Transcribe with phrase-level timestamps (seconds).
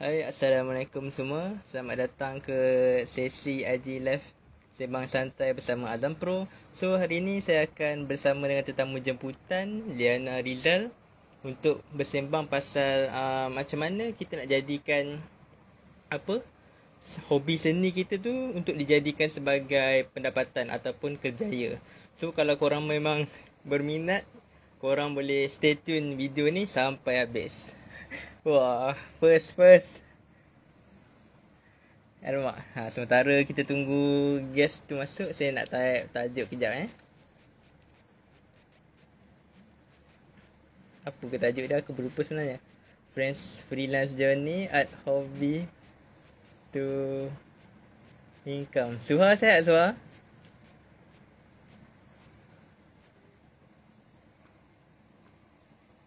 [0.00, 1.52] Hai, Assalamualaikum semua.
[1.68, 2.56] Selamat datang ke
[3.04, 4.32] sesi IG Live
[4.72, 6.48] Sembang Santai bersama Adam Pro.
[6.72, 10.88] So, hari ini saya akan bersama dengan tetamu jemputan Liana Rizal
[11.44, 15.20] untuk bersembang pasal uh, macam mana kita nak jadikan
[16.08, 16.40] apa
[17.28, 21.76] hobi seni kita tu untuk dijadikan sebagai pendapatan ataupun kerjaya.
[22.16, 23.28] So, kalau korang memang
[23.68, 24.24] berminat,
[24.80, 27.79] korang boleh stay tune video ni sampai habis.
[28.40, 30.00] Wah, first first.
[32.24, 36.88] Alamak, ha, sementara kita tunggu guest tu masuk, saya nak type tajuk kejap eh.
[41.04, 41.84] Apa ke tajuk dia?
[41.84, 42.56] Aku berlupa sebenarnya.
[43.12, 45.68] Friends Freelance Journey at Hobby
[46.72, 46.84] to
[48.48, 49.04] Income.
[49.04, 49.92] Suha sihat Suha?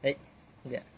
[0.02, 0.18] Baik,
[0.66, 0.94] sekejap.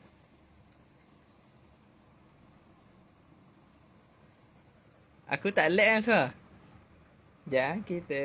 [5.35, 6.25] Aku tak lag kan Suha?
[7.43, 8.21] Sekejap eh, kita...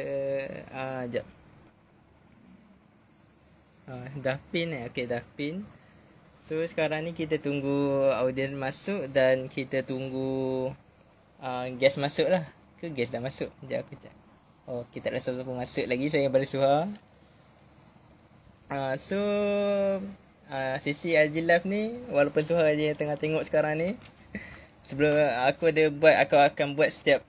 [0.71, 1.27] Uh, sekejap.
[3.91, 4.87] Uh, dah pin eh?
[4.87, 5.67] Okay, dah pin.
[6.39, 10.71] So, sekarang ni kita tunggu audiens masuk dan kita tunggu
[11.43, 12.47] uh, guest masuk lah.
[12.79, 13.51] Ke guest dah masuk?
[13.59, 14.15] Sekejap aku cek.
[14.71, 16.07] Oh, kita tak ada siapa masuk lagi.
[16.07, 16.87] Saya pada Suha.
[18.71, 19.19] Uh, so,
[20.47, 23.99] uh, sesi Aji Live ni, walaupun Suha je tengah tengok sekarang ni,
[24.91, 25.15] sebelum
[25.47, 27.23] aku ada buat aku akan buat setiap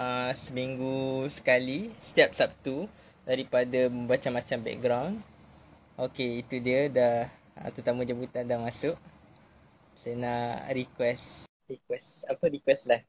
[0.00, 2.88] uh, seminggu sekali setiap Sabtu
[3.28, 5.20] daripada membaca macam background.
[6.00, 7.28] Okey, itu dia dah
[7.60, 8.96] uh, tetamu jemputan dah masuk.
[10.00, 13.04] Saya nak request request apa request lah.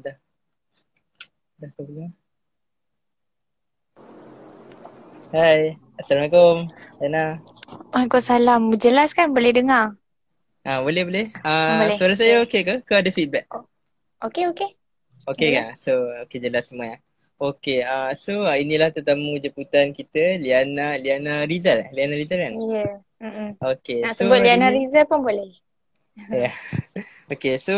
[0.00, 0.16] Dah.
[1.60, 2.08] Dah kau?
[5.34, 6.68] Hai, Assalamualaikum.
[7.00, 7.38] Lena.
[7.94, 8.62] Waalaikumsalam.
[8.78, 9.94] Jelas kan boleh dengar?
[10.64, 11.26] Ah, boleh boleh.
[11.44, 11.96] Ah, Boleh.
[11.96, 12.74] suara saya okey ke?
[12.82, 13.46] Ke ada feedback?
[14.24, 14.70] Okey, okey.
[15.28, 15.66] Okey kan?
[15.76, 15.92] So,
[16.26, 16.98] okey jelas semua ya.
[17.34, 21.82] Okey, ah so ah, inilah tetamu jemputan kita Liana Liana Rizal.
[21.84, 21.88] eh?
[21.92, 22.54] Liana Rizal kan?
[22.54, 22.62] Ya.
[22.80, 22.92] Yeah.
[23.20, 23.48] Mm-mm.
[23.60, 24.00] Okey.
[24.06, 25.50] Nak so sebut Liana ni- Riza pun boleh.
[26.30, 26.50] Ya.
[27.28, 27.74] Okey, so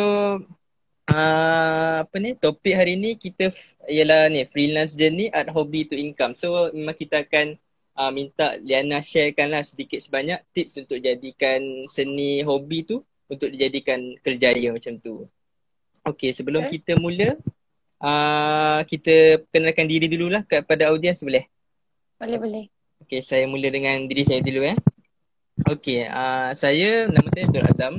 [1.11, 5.97] uh, apa ni topik hari ni kita f- ialah ni freelance journey at hobby to
[5.97, 6.37] income.
[6.37, 7.57] So memang kita akan
[7.97, 14.15] uh, minta Liana sharekan lah sedikit sebanyak tips untuk jadikan seni hobi tu untuk dijadikan
[14.23, 15.27] kerjaya macam tu.
[16.07, 16.79] Okey, sebelum Okay.
[16.79, 17.35] kita mula
[17.99, 21.43] uh, kita kenalkan diri dululah kepada audiens boleh?
[22.21, 22.65] Boleh, boleh.
[23.03, 24.79] Okey, saya mula dengan diri saya dulu eh.
[25.67, 27.95] Okey, uh, saya nama saya Zul Azam.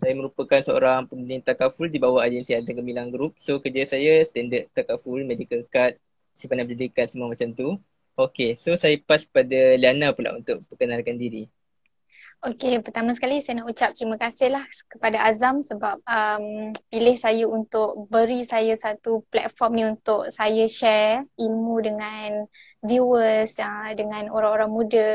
[0.00, 3.36] Saya merupakan seorang pembina takaful di bawah agensi Azam Gemilang Group.
[3.36, 6.00] So kerja saya standard takaful, medical card,
[6.32, 7.76] simpanan pendidikan semua macam tu.
[8.20, 11.48] Okey, so saya pass pada Liana pula untuk perkenalkan diri.
[12.40, 17.44] Okey, pertama sekali saya nak ucap terima kasih lah kepada Azam sebab um, pilih saya
[17.44, 22.48] untuk beri saya satu platform ni untuk saya share ilmu dengan
[22.80, 25.10] viewers, uh, dengan orang-orang muda.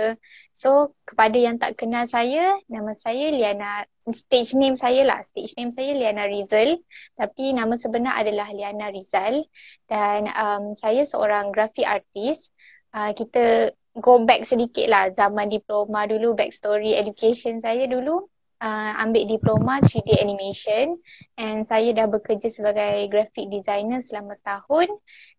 [0.54, 5.74] So, kepada yang tak kenal saya, nama saya Liana, stage name saya lah, stage name
[5.74, 6.78] saya Liana Rizal.
[7.18, 9.50] Tapi nama sebenar adalah Liana Rizal
[9.90, 12.54] dan um, saya seorang graphic artist.
[12.96, 17.60] Uh, kita go back sedikit lah zaman diploma dulu backstory education.
[17.60, 18.24] Saya dulu
[18.64, 20.96] uh, ambil diploma 3D animation
[21.36, 24.88] and saya dah bekerja sebagai graphic designer selama setahun.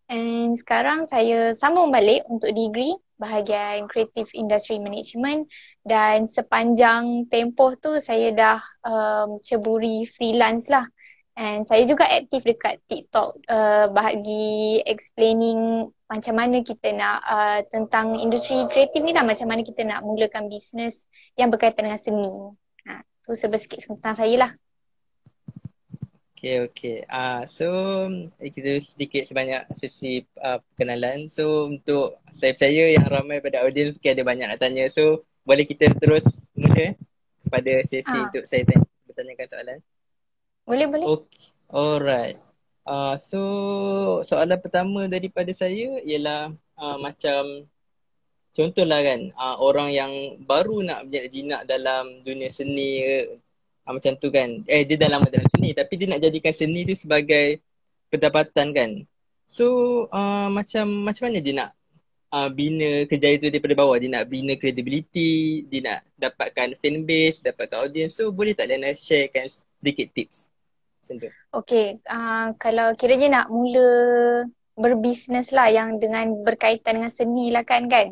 [0.07, 5.49] And sekarang saya sambung balik untuk degree bahagian creative industry management.
[5.81, 10.85] Dan sepanjang tempoh tu saya dah um, ceburi freelance lah
[11.37, 18.17] and saya juga aktif dekat TikTok uh, bahagi explaining macam mana kita nak uh, tentang
[18.17, 21.05] industri kreatif ni lah macam mana kita nak mulakan bisnes
[21.37, 22.33] yang berkaitan dengan seni.
[22.89, 24.51] Ha, tu serba sikit tentang saya lah.
[26.37, 26.97] Okey, okey.
[27.09, 27.65] Ah, so
[28.37, 31.25] eh, kita sedikit sebanyak sesi uh, perkenalan.
[31.29, 34.85] So untuk saya percaya yang ramai pada audiens mungkin ada banyak nak tanya.
[34.89, 36.93] So boleh kita terus mula
[37.41, 38.29] kepada sesi Ah.
[38.29, 39.79] untuk saya tanya, bertanyakan soalan.
[40.67, 41.07] Boleh boleh?
[41.07, 41.55] Okay.
[41.71, 42.37] Alright.
[42.83, 43.39] Uh, so
[44.27, 47.67] soalan pertama daripada saya ialah uh, macam
[48.51, 50.11] contohlah kan uh, orang yang
[50.43, 52.99] baru nak berjinak dalam dunia seni
[53.87, 54.67] uh, macam tu kan.
[54.67, 57.63] Eh dia dah lama dalam seni tapi dia nak jadikan seni tu sebagai
[58.11, 58.91] pendapatan kan.
[59.47, 59.67] So
[60.11, 61.71] uh, macam macam mana dia nak
[62.35, 63.95] uh, bina kerjaya tu daripada bawah.
[63.95, 68.19] Dia nak bina credibility, dia nak dapatkan fan base, dapatkan audience.
[68.19, 70.51] So boleh tak Lena sharekan sedikit tips?
[71.07, 71.31] Macam tu.
[71.55, 73.87] Okey, uh, kalau kiranya nak mula
[74.75, 78.11] berbisnes lah yang dengan berkaitan dengan seni lah kan kan.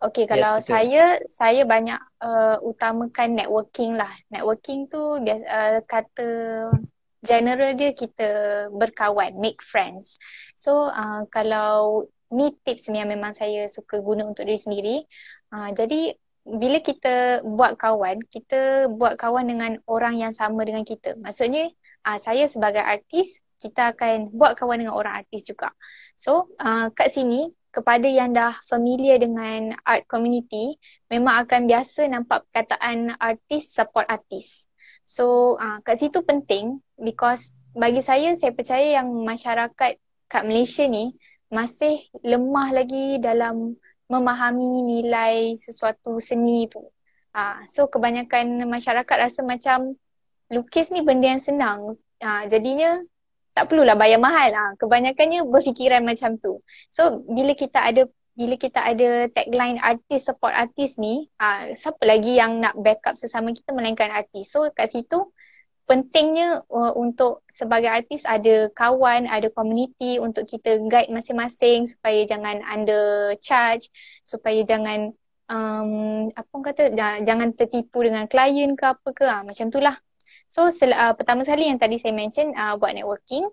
[0.00, 0.72] Okay kalau Yes, betul.
[0.72, 4.08] saya, saya banyak uh, utamakan networking lah.
[4.32, 6.28] Networking tu biasa, uh, kata
[7.20, 8.28] general dia kita
[8.72, 10.16] berkawan, make friends.
[10.56, 14.96] So uh, kalau ni tips yang memang saya suka guna untuk diri sendiri.
[15.52, 16.16] Uh, jadi
[16.48, 21.14] bila kita buat kawan, kita buat kawan dengan orang yang sama dengan kita.
[21.20, 21.68] Maksudnya
[22.06, 25.72] uh, saya sebagai artis, kita akan buat kawan dengan orang artis juga.
[26.16, 30.80] So uh, kat sini kepada yang dah familiar dengan art community,
[31.12, 34.66] memang akan biasa nampak perkataan artis support artis.
[35.04, 39.92] So uh, kat situ penting because bagi saya, saya percaya yang masyarakat
[40.30, 41.14] kat Malaysia ni
[41.50, 43.74] masih lemah lagi dalam
[44.10, 46.82] memahami nilai sesuatu seni tu.
[47.30, 49.94] Ha, so kebanyakan masyarakat rasa macam
[50.50, 51.94] lukis ni benda yang senang.
[52.20, 52.98] Ha, jadinya
[53.54, 54.50] tak perlulah bayar mahal.
[54.50, 56.60] Ha, kebanyakannya berfikiran macam tu.
[56.90, 62.38] So bila kita ada bila kita ada tagline artis support artis ni, ha, siapa lagi
[62.38, 64.50] yang nak backup sesama kita melainkan artis.
[64.50, 65.30] So kat situ
[65.90, 72.62] pentingnya uh, untuk sebagai artis ada kawan, ada community untuk kita guide masing-masing supaya jangan
[72.62, 73.90] under charge,
[74.22, 75.10] supaya jangan
[75.50, 76.82] um, apa kata
[77.26, 79.98] jangan tertipu dengan klien ke apa ke ha, macam itulah.
[80.50, 83.46] So sel- uh, pertama sekali yang tadi saya mention uh, buat networking.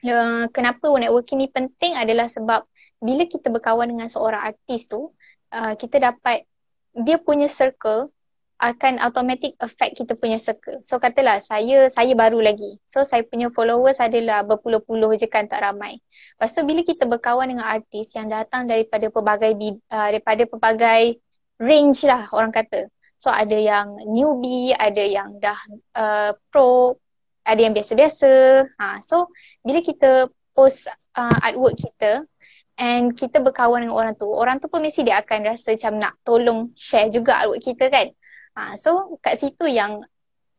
[0.00, 2.64] Uh, kenapa networking ni penting adalah sebab
[3.04, 5.12] bila kita berkawan dengan seorang artis tu,
[5.52, 6.48] uh, kita dapat
[6.96, 8.08] dia punya circle
[8.56, 10.80] akan automatic affect kita punya circle.
[10.80, 12.80] So katalah saya saya baru lagi.
[12.88, 16.00] So saya punya followers adalah berpuluh-puluh je kan tak ramai.
[16.40, 19.52] Lepas tu bila kita berkawan dengan artis yang datang daripada pelbagai
[19.92, 21.20] uh, daripada pelbagai
[21.60, 22.88] range lah orang kata.
[23.16, 25.56] So ada yang newbie, ada yang dah
[25.96, 27.00] uh, pro,
[27.46, 28.32] ada yang biasa-biasa.
[28.76, 29.32] Ha, so
[29.64, 32.28] bila kita post uh, artwork kita
[32.76, 36.14] and kita berkawan dengan orang tu, orang tu pun mesti dia akan rasa macam nak
[36.26, 38.12] tolong share juga artwork kita kan.
[38.56, 40.04] Ha, so kat situ yang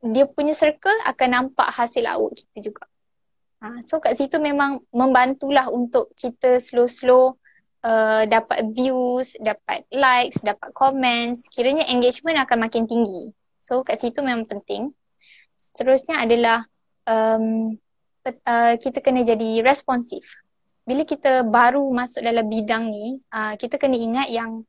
[0.02, 2.86] dia punya circle akan nampak hasil artwork kita juga.
[3.62, 7.38] Ha, so kat situ memang membantulah untuk kita slow-slow
[7.88, 11.48] uh, dapat views, dapat likes, dapat comments.
[11.48, 13.32] Kiranya engagement akan makin tinggi.
[13.64, 14.92] So kat situ memang penting.
[15.56, 16.68] Seterusnya adalah
[17.08, 17.80] um,
[18.28, 20.28] uh, kita kena jadi responsif.
[20.88, 24.64] Bila kita baru masuk dalam bidang ni, uh, kita kena ingat yang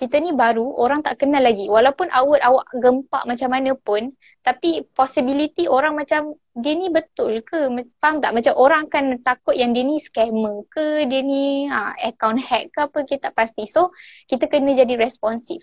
[0.00, 1.68] kita ni baru, orang tak kenal lagi.
[1.68, 7.68] Walaupun awak awak gempak macam mana pun, tapi possibility orang macam dia ni betul ke?
[8.00, 8.32] Faham tak?
[8.32, 12.78] Macam orang akan takut yang dia ni scammer ke, dia ni ha, account hack ke
[12.80, 13.68] apa, kita tak pasti.
[13.68, 13.92] So,
[14.24, 15.60] kita kena jadi responsif.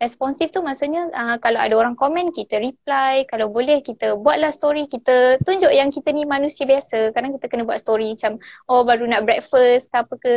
[0.00, 3.28] Responsif tu maksudnya uh, kalau ada orang komen, kita reply.
[3.28, 4.88] Kalau boleh, kita buatlah story.
[4.88, 7.12] Kita tunjuk yang kita ni manusia biasa.
[7.12, 8.40] Kadang kita kena buat story macam,
[8.70, 10.34] oh baru nak breakfast ke apa ke.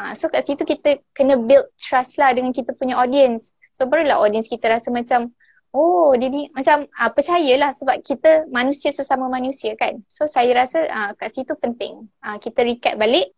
[0.00, 3.52] Ha, so kat situ kita kena build trust lah dengan kita punya audience.
[3.72, 5.32] So barulah audience kita rasa macam
[5.72, 10.04] oh dia ni macam ha, percayalah sebab kita manusia sesama manusia kan.
[10.08, 12.08] So saya rasa ha, kat situ penting.
[12.24, 13.32] Ha, kita recap balik.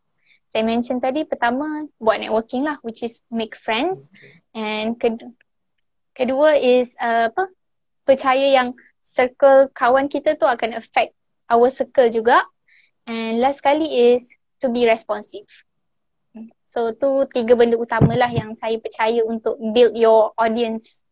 [0.51, 4.06] Saya mention tadi pertama buat networking lah which is make friends.
[4.55, 5.35] And kedua,
[6.15, 7.51] kedua is uh, apa
[8.06, 11.11] percaya yang circle kawan kita tu akan affect
[11.51, 12.47] our circle juga.
[13.05, 14.31] And last kali is
[14.62, 15.51] to be responsive.
[16.75, 21.06] So tu tiga benda utamalah yang saya percaya untuk build your audience.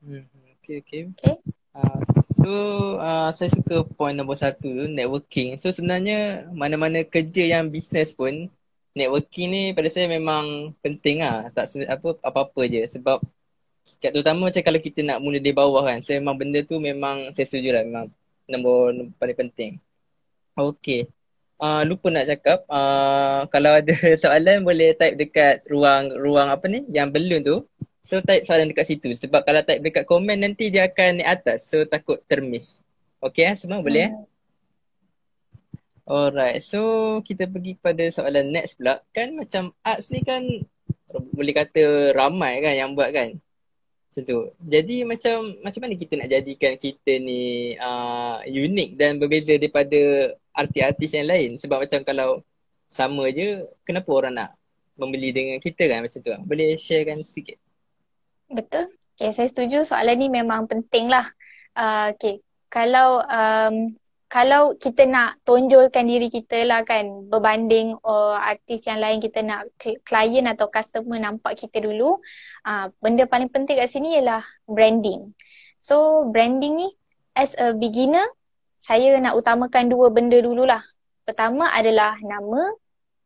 [0.00, 0.24] Hmm,
[0.56, 1.12] okay, okay.
[1.12, 1.36] Okay.
[1.76, 2.00] Uh,
[2.32, 2.50] so
[2.96, 5.60] uh, saya suka point nombor satu tu networking.
[5.60, 8.48] So sebenarnya mana-mana kerja yang bisnes pun
[8.96, 11.52] networking ni pada saya memang penting lah.
[11.52, 13.20] Tak apa apa-apa je sebab
[14.00, 16.00] kat terutama macam kalau kita nak mula dari bawah kan.
[16.00, 18.08] So memang benda tu memang saya setuju lah memang
[18.48, 19.76] nombor, nombor paling penting.
[20.56, 21.12] Okay
[21.60, 26.82] uh, lupa nak cakap uh, kalau ada soalan boleh type dekat ruang ruang apa ni
[26.90, 27.62] yang belum tu
[28.00, 31.68] so type soalan dekat situ sebab kalau type dekat komen nanti dia akan naik atas
[31.68, 32.80] so takut termiss
[33.20, 34.14] okey eh semua boleh eh
[36.10, 38.98] Alright, so kita pergi kepada soalan next pula.
[39.14, 40.42] Kan macam arts ni kan
[41.06, 43.38] boleh kata ramai kan yang buat kan?
[44.10, 44.50] Macam tu.
[44.58, 51.10] Jadi macam macam mana kita nak jadikan kita ni uh, unik dan berbeza daripada artis-artis
[51.14, 51.56] yang lain.
[51.56, 52.42] Sebab macam kalau
[52.90, 54.50] sama je kenapa orang nak
[54.98, 56.30] membeli dengan kita kan macam tu?
[56.46, 57.56] Boleh sharekan sedikit
[58.50, 58.90] betul.
[59.16, 59.86] Okay saya setuju.
[59.86, 61.24] Soalan ni memang penting lah.
[61.78, 62.42] Uh, okay.
[62.70, 63.94] Kalau um,
[64.30, 69.66] kalau kita nak tonjolkan diri kita lah kan berbanding uh, artis yang lain kita nak
[70.06, 72.22] klien atau customer nampak kita dulu
[72.62, 75.34] uh, benda paling penting kat sini ialah branding.
[75.82, 76.88] So branding ni
[77.34, 78.26] as a beginner
[78.80, 80.80] saya nak utamakan dua benda dululah.
[81.28, 82.72] Pertama adalah nama,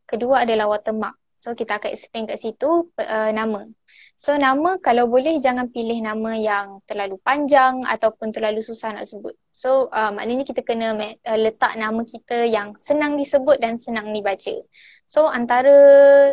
[0.03, 1.15] kedua adalah watermark.
[1.39, 3.69] So kita akan explain kat situ uh, nama.
[4.19, 9.37] So nama kalau boleh jangan pilih nama yang terlalu panjang ataupun terlalu susah nak sebut.
[9.55, 14.57] So uh, maknanya kita kena uh, letak nama kita yang senang disebut dan senang dibaca.
[15.07, 15.77] So antara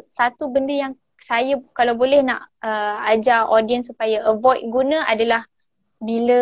[0.09, 5.45] satu benda yang saya kalau boleh nak uh, ajar audience supaya avoid guna adalah
[6.01, 6.41] bila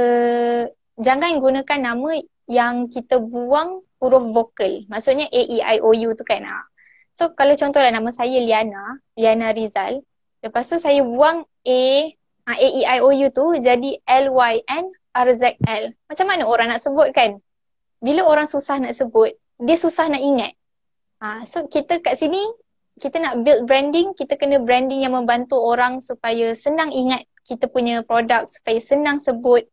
[0.96, 4.90] jangan gunakan nama yang kita buang huruf vokal.
[4.90, 6.42] Maksudnya A, E, I, O, U tu kan.
[6.42, 6.66] Ha.
[7.14, 10.02] So kalau contohlah nama saya Liana, Liana Rizal.
[10.42, 11.82] Lepas tu saya buang A,
[12.50, 15.94] A, E, I, O, U tu jadi L, Y, N, R, Z, L.
[16.10, 17.38] Macam mana orang nak sebut kan?
[18.02, 20.56] Bila orang susah nak sebut, dia susah nak ingat.
[21.20, 22.40] Ha, so kita kat sini,
[22.96, 28.02] kita nak build branding, kita kena branding yang membantu orang supaya senang ingat kita punya
[28.08, 29.68] produk, supaya senang sebut.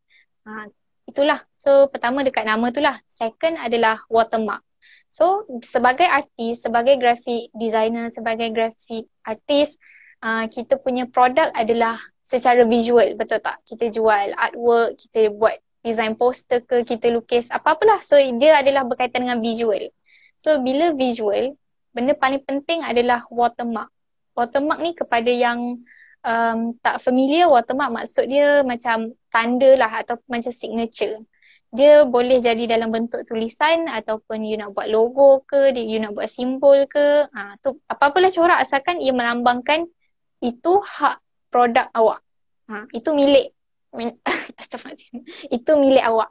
[0.45, 0.66] Ha,
[1.06, 1.38] itulah.
[1.66, 2.94] So pertama dekat nama tu lah.
[3.11, 4.62] Second adalah watermark.
[5.11, 9.75] So sebagai artis, sebagai graphic designer, sebagai graphic artist,
[10.23, 13.58] uh, kita punya produk adalah secara visual, betul tak?
[13.66, 17.99] Kita jual artwork, kita buat design poster ke, kita lukis apa-apalah.
[17.99, 19.90] So dia adalah berkaitan dengan visual.
[20.38, 21.58] So bila visual,
[21.90, 23.90] benda paling penting adalah watermark.
[24.38, 25.82] Watermark ni kepada yang
[26.23, 31.26] um, tak familiar, watermark maksud dia macam tanda lah atau macam signature
[31.75, 36.30] dia boleh jadi dalam bentuk tulisan ataupun you nak buat logo ke, you nak buat
[36.30, 37.26] simbol ke.
[37.30, 39.85] Ha, tu apa-apalah corak asalkan ia melambangkan
[40.40, 41.18] itu hak
[41.50, 42.23] produk awak.
[42.70, 43.50] Ha, itu milik
[45.56, 46.30] itu milik awak.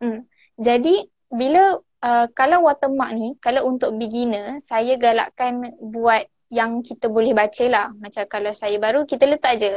[0.00, 0.24] Hmm.
[0.56, 7.30] Jadi bila uh, kalau watermark ni, kalau untuk beginner, saya galakkan buat yang kita boleh
[7.36, 7.86] baca lah.
[7.94, 9.72] Macam kalau saya baru, kita letak je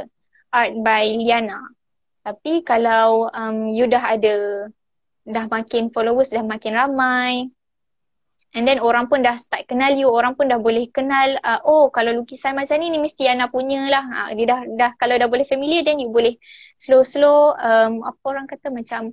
[0.49, 1.61] art by Liana.
[2.23, 4.67] Tapi kalau um, you dah ada
[5.23, 7.47] dah makin followers dah makin ramai.
[8.53, 11.89] And then orang pun dah start kenal you orang pun dah boleh kenal uh, oh
[11.89, 15.25] kalau lukisan macam ni ni mesti Ana punya lah uh, dia dah dah kalau dah
[15.25, 16.37] boleh familiar then you boleh
[16.77, 19.09] slow slow um, apa orang kata macam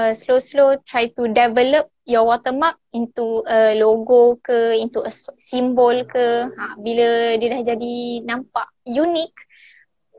[0.00, 6.00] uh, slow slow try to develop your watermark into a logo ke into a symbol
[6.08, 6.48] ke.
[6.48, 9.32] Ha, bila dia dah jadi nampak unik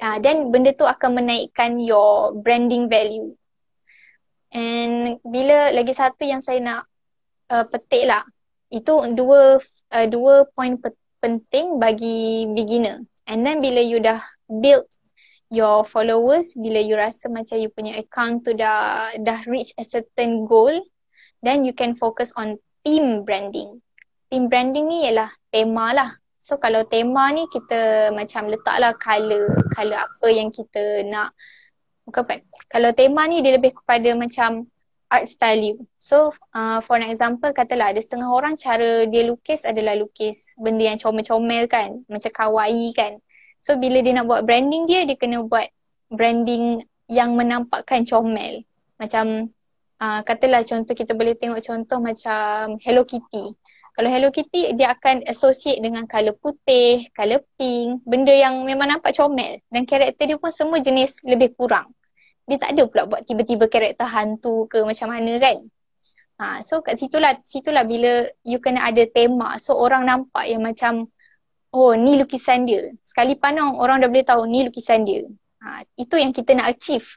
[0.05, 3.33] uh, then benda tu akan menaikkan your branding value
[4.51, 6.81] And bila lagi satu yang saya nak
[7.47, 8.23] uh, petik lah,
[8.67, 9.59] itu dua
[9.95, 12.99] uh, dua point pe- penting bagi beginner.
[13.27, 14.91] And then bila you dah build
[15.47, 20.43] your followers, bila you rasa macam you punya account tu dah dah reach a certain
[20.47, 20.71] goal,
[21.43, 23.79] then you can focus on team branding.
[24.27, 26.11] Team branding ni ialah tema lah.
[26.41, 31.37] So kalau tema ni kita macam letaklah color, color apa yang kita nak
[32.11, 34.67] bukan apa kalau tema ni dia lebih kepada macam
[35.11, 35.75] art style you.
[35.99, 40.87] So uh, for an example katalah ada setengah orang cara dia lukis adalah lukis benda
[40.87, 43.19] yang comel-comel kan macam kawaii kan.
[43.59, 45.67] So bila dia nak buat branding dia dia kena buat
[46.11, 48.63] branding yang menampakkan comel.
[48.95, 49.51] Macam
[49.99, 53.51] uh, katalah contoh kita boleh tengok contoh macam Hello Kitty.
[53.91, 59.11] Kalau Hello Kitty dia akan associate dengan color putih, color pink, benda yang memang nampak
[59.11, 59.59] comel.
[59.67, 61.91] Dan karakter dia pun semua jenis lebih kurang.
[62.51, 65.63] Dia tak ada pula buat tiba-tiba karakter hantu ke macam mana kan.
[66.41, 71.07] Ha, so kat situlah, situlah bila you kena ada tema so orang nampak yang macam
[71.71, 72.91] oh ni lukisan dia.
[73.07, 75.23] Sekali pandang orang dah boleh tahu ni lukisan dia.
[75.63, 77.07] Ha, itu yang kita nak achieve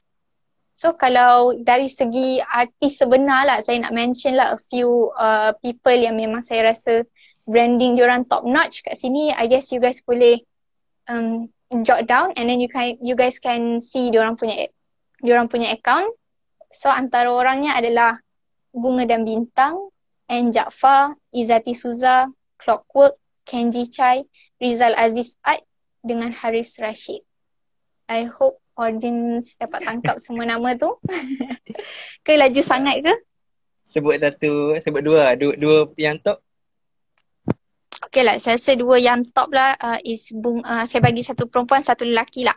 [0.75, 5.95] So kalau dari segi artis sebenar lah saya nak mention lah a few uh, people
[5.95, 7.07] yang memang saya rasa
[7.47, 9.31] branding diorang top notch kat sini.
[9.31, 10.43] I guess you guys boleh
[11.07, 11.47] um,
[11.87, 14.67] jot down and then you can you guys can see diorang punya
[15.25, 16.13] diorang punya account.
[16.69, 18.21] So antara orangnya adalah
[18.77, 19.89] Bunga dan Bintang,
[20.29, 22.29] N Jaafar, Izati Suza,
[22.61, 23.17] Clockwork,
[23.49, 24.29] Kenji Chai,
[24.61, 25.65] Rizal Aziz Art
[26.05, 27.25] dengan Haris Rashid.
[28.05, 30.93] I hope audience dapat tangkap semua nama tu?
[32.27, 33.15] ke laju sangat ke?
[33.85, 36.41] Sebut satu, sebut dua, dua, dua yang top.
[38.05, 41.49] Okay lah, saya rasa dua yang top lah uh, is bung, uh, saya bagi satu
[41.49, 42.57] perempuan, satu lelaki lah.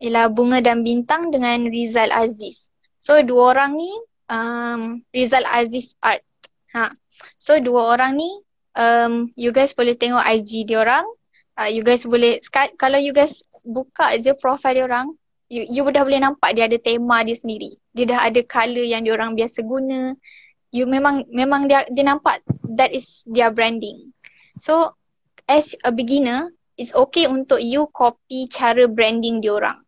[0.00, 2.72] Ialah Bunga dan Bintang dengan Rizal Aziz.
[2.96, 3.92] So dua orang ni,
[4.32, 6.24] um, Rizal Aziz Art.
[6.72, 6.92] Ha.
[7.36, 8.30] So dua orang ni,
[8.80, 11.04] um, you guys boleh tengok IG dia orang.
[11.60, 12.40] Uh, you guys boleh,
[12.80, 15.12] kalau you guys buka je profile dia orang,
[15.52, 17.76] you, you dah boleh nampak dia ada tema dia sendiri.
[17.92, 20.14] Dia dah ada color yang dia orang biasa guna.
[20.70, 22.40] You memang memang dia dia nampak
[22.78, 24.14] that is their branding.
[24.62, 24.94] So
[25.50, 29.82] as a beginner, it's okay untuk you copy cara branding dia orang.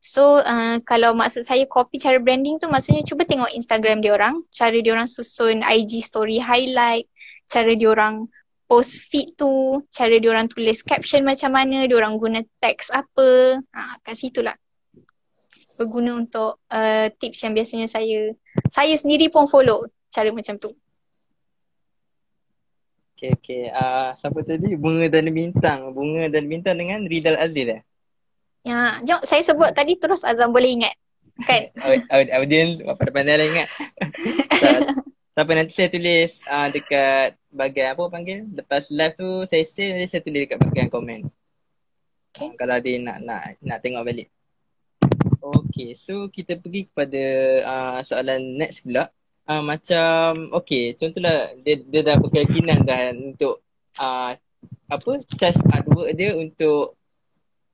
[0.00, 4.40] So uh, kalau maksud saya copy cara branding tu maksudnya cuba tengok Instagram dia orang,
[4.48, 7.04] cara dia orang susun IG story highlight,
[7.52, 8.24] cara dia orang
[8.64, 13.60] post feed tu, cara dia orang tulis caption macam mana, dia orang guna teks apa.
[13.60, 14.56] Ha, kat situ lah.
[15.76, 18.32] Berguna untuk uh, tips yang biasanya saya
[18.72, 20.72] saya sendiri pun follow cara macam tu.
[23.20, 23.62] Okay, okay.
[23.68, 24.80] Uh, siapa tadi?
[24.80, 25.92] Bunga dan Bintang.
[25.92, 27.84] Bunga dan Bintang dengan Rizal Aziz eh?
[28.60, 30.94] Ya, jom saya sebut tadi terus Azam boleh ingat.
[31.48, 31.72] Kan?
[32.36, 33.68] Audience, apa pandai lah ingat.
[35.36, 40.12] Tapi nanti saya tulis uh, dekat bahagian apa panggil lepas live tu saya say nanti
[40.12, 41.20] saya tulis dekat bahagian komen.
[42.34, 42.52] Okay.
[42.52, 44.28] Uh, kalau dia nak nak nak tengok balik.
[45.40, 47.22] Okay, so kita pergi kepada
[47.64, 49.08] uh, soalan next pula.
[49.48, 53.64] Uh, macam, okay, contohlah dia, dia dah berkeyakinan dah untuk
[53.98, 54.36] uh,
[54.92, 56.99] apa, charge artwork dia untuk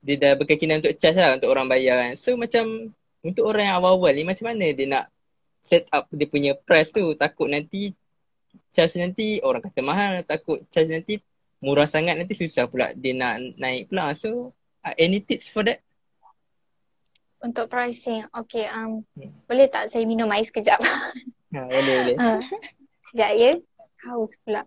[0.01, 2.13] dia dah berkeyakinan untuk charge lah untuk orang bayar kan.
[2.15, 2.93] So macam
[3.25, 5.05] untuk orang yang awal-awal ni macam mana dia nak
[5.65, 7.17] set up dia punya price tu?
[7.17, 7.91] Takut nanti
[8.71, 11.19] charge nanti orang kata mahal takut charge nanti
[11.59, 14.13] murah sangat nanti susah pula dia nak naik pula.
[14.13, 14.53] So
[14.85, 15.81] uh, any tips for that?
[17.37, 19.45] Untuk pricing okay um hmm.
[19.45, 20.81] boleh tak saya minum air sekejap?
[21.47, 22.15] Ha, boleh boleh.
[22.19, 22.41] Uh,
[23.09, 23.51] sekejap ya.
[24.07, 24.63] Haus pula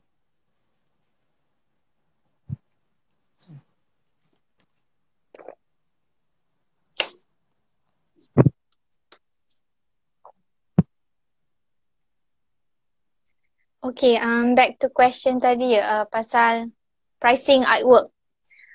[13.81, 16.69] Okay, um, back to question tadi uh, pasal
[17.17, 18.13] pricing artwork.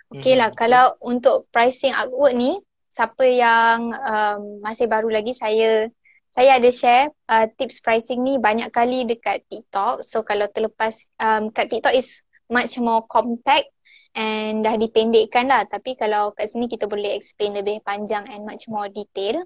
[0.10, 0.62] Okay lah, mm-hmm.
[0.66, 2.58] kalau untuk pricing artwork ni,
[2.90, 5.94] siapa yang um, masih baru lagi, saya
[6.34, 10.02] saya ada share uh, tips pricing ni banyak kali dekat TikTok.
[10.02, 13.70] So kalau terlepas, um, kat TikTok is much more compact
[14.18, 15.70] and dah dipendekkan lah.
[15.70, 19.46] Tapi kalau kat sini kita boleh explain lebih panjang and much more detail.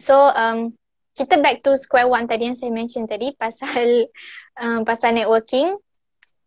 [0.00, 0.74] So um,
[1.12, 4.08] kita back to square one tadi yang saya mention tadi pasal
[4.56, 5.76] uh, pasal networking.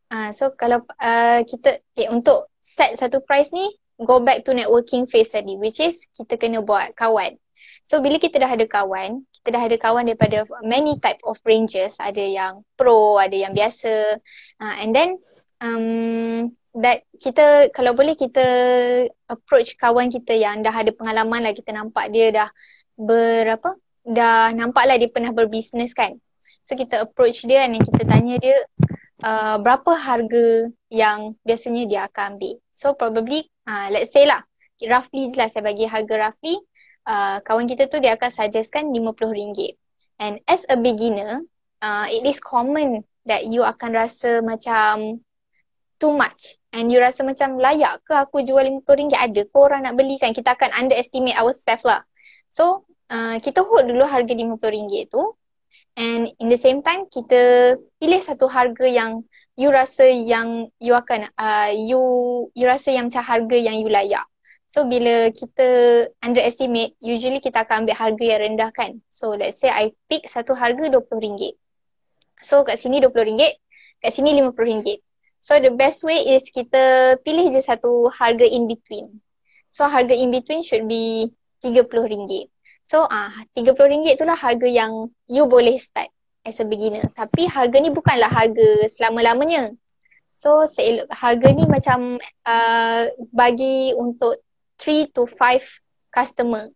[0.10, 3.66] Uh, so kalau uh, kita okay, untuk set satu price ni
[4.02, 7.38] go back to networking phase tadi which is kita kena buat kawan.
[7.86, 12.02] So bila kita dah ada kawan, kita dah ada kawan daripada many type of ranges,
[12.02, 14.18] ada yang pro, ada yang biasa.
[14.58, 15.22] Uh, and then
[15.62, 16.50] um,
[16.82, 18.46] that kita kalau boleh kita
[19.30, 22.50] approach kawan kita yang dah ada pengalaman lah kita nampak dia dah
[22.98, 26.16] berapa dah nampak lah dia pernah berbisnes kan.
[26.66, 28.58] So kita approach dia dan kita tanya dia
[29.26, 32.56] uh, berapa harga yang biasanya dia akan ambil.
[32.70, 34.46] So probably uh, let's say lah
[34.86, 36.62] roughly je lah saya bagi harga roughly
[37.10, 39.78] uh, kawan kita tu dia akan suggestkan RM50.
[40.16, 41.44] And as a beginner,
[41.84, 45.20] uh, it is common that you akan rasa macam
[45.98, 49.96] too much and you rasa macam layak ke aku jual RM50 ada ke orang nak
[49.96, 52.04] beli kan kita akan underestimate ourselves lah
[52.52, 55.22] so uh, kita hold dulu harga RM50 tu
[55.96, 59.24] and in the same time kita pilih satu harga yang
[59.56, 62.02] you rasa yang you akan uh, you
[62.56, 64.24] you rasa yang macam harga yang you layak.
[64.66, 65.68] So bila kita
[66.26, 69.00] underestimate usually kita akan ambil harga yang rendah kan.
[69.14, 71.56] So let's say I pick satu harga RM20.
[72.44, 73.56] So kat sini RM20,
[74.04, 75.00] kat sini RM50.
[75.40, 79.22] So the best way is kita pilih je satu harga in between.
[79.70, 82.50] So harga in between should be RM30.
[82.86, 86.06] So ah RM30 tu lah harga yang you boleh start
[86.46, 87.10] as a beginner.
[87.18, 89.74] Tapi harga ni bukanlah harga selama-lamanya.
[90.30, 94.38] So seelok, harga ni macam uh, bagi untuk
[94.78, 96.70] 3 to 5 customer.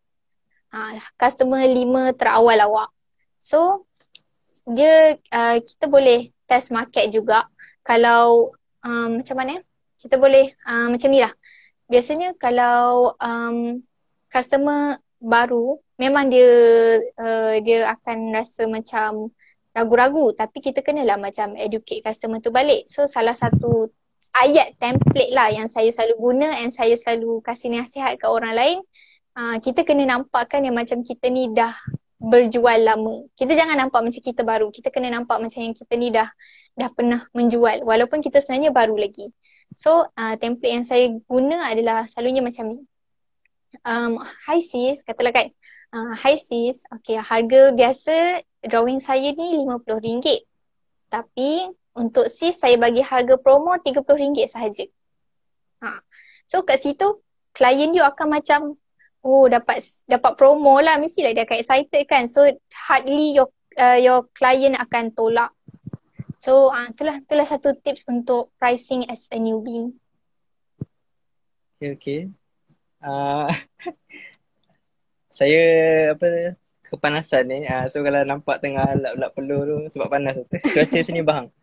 [0.74, 2.90] Ah customer 5 terawal awak.
[3.38, 3.86] So
[4.66, 7.46] dia uh, kita boleh test market juga.
[7.86, 8.50] Kalau
[8.82, 9.62] um, macam mana?
[10.02, 11.30] Kita boleh uh, macam ni lah.
[11.86, 13.78] Biasanya kalau um,
[14.34, 16.50] customer baru memang dia
[17.20, 19.36] uh, dia akan rasa macam
[19.76, 22.88] ragu-ragu tapi kita kenalah macam educate customer tu balik.
[22.88, 23.92] So salah satu
[24.34, 28.78] ayat template lah yang saya selalu guna and saya selalu kasih nasihat ke orang lain
[29.36, 31.76] uh, kita kena nampakkan yang macam kita ni dah
[32.20, 33.24] berjual lama.
[33.36, 34.68] Kita jangan nampak macam kita baru.
[34.76, 36.28] Kita kena nampak macam yang kita ni dah
[36.76, 39.32] dah pernah menjual walaupun kita sebenarnya baru lagi.
[39.76, 42.80] So uh, template yang saya guna adalah selalunya macam ni.
[43.86, 44.18] Um,
[44.50, 45.48] hi sis, katalah kan
[45.94, 50.46] uh, Hi sis, okay harga biasa drawing saya ni RM50
[51.10, 54.86] Tapi untuk sis saya bagi harga promo RM30 sahaja.
[55.82, 56.02] Ha.
[56.50, 57.22] So kat situ
[57.54, 58.74] klien you akan macam
[59.20, 60.96] Oh dapat dapat promo lah.
[60.96, 62.32] Mestilah dia akan excited kan.
[62.32, 65.52] So hardly your uh, your client akan tolak.
[66.40, 69.92] So uh, itulah, itulah satu tips untuk pricing as a newbie.
[71.76, 72.22] Okay, okay.
[73.04, 73.52] Uh,
[75.40, 75.64] saya
[76.12, 76.28] apa
[76.84, 77.64] kepanasan ni.
[77.64, 80.44] Uh, so kalau nampak tengah lap-lap peluh tu sebab panas tu.
[80.52, 81.48] Cuaca sini bang.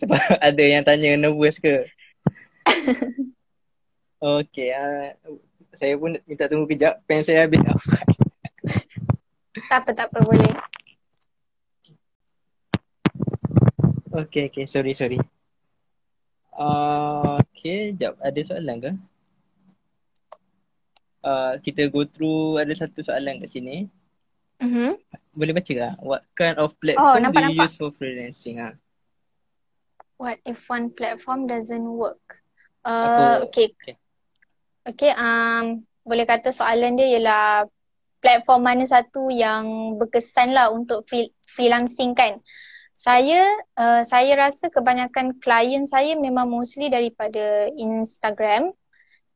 [0.00, 1.90] Sebab ada yang tanya nervous ke.
[4.24, 5.12] Okay, uh,
[5.76, 6.96] saya pun minta tunggu kejap.
[7.04, 7.60] Pen saya habis.
[9.68, 10.24] tak apa, tak apa.
[10.24, 10.54] Boleh.
[14.24, 14.64] Okay, okay.
[14.64, 15.20] Sorry, sorry.
[16.56, 18.16] Uh, okay, jap.
[18.24, 18.96] Ada soalan ke?
[21.24, 23.88] Uh, kita go through ada satu soalan kat sini.
[24.60, 24.90] Mm-hmm.
[25.32, 25.88] Boleh baca ke?
[26.04, 27.72] What kind of platform Oh, nampak, do you nampak.
[27.72, 28.60] use for freelancing?
[28.60, 28.76] Ha?
[30.20, 32.44] What if one platform doesn't work?
[32.84, 33.72] Apa- Uh, okay.
[33.72, 33.96] okay.
[34.84, 37.64] Okay, um, boleh kata soalan dia ialah
[38.20, 42.36] platform mana satu yang berkesan lah untuk free, freelancing kan?
[42.92, 43.42] Saya,
[43.74, 48.70] uh, saya rasa kebanyakan klien saya memang mostly daripada Instagram.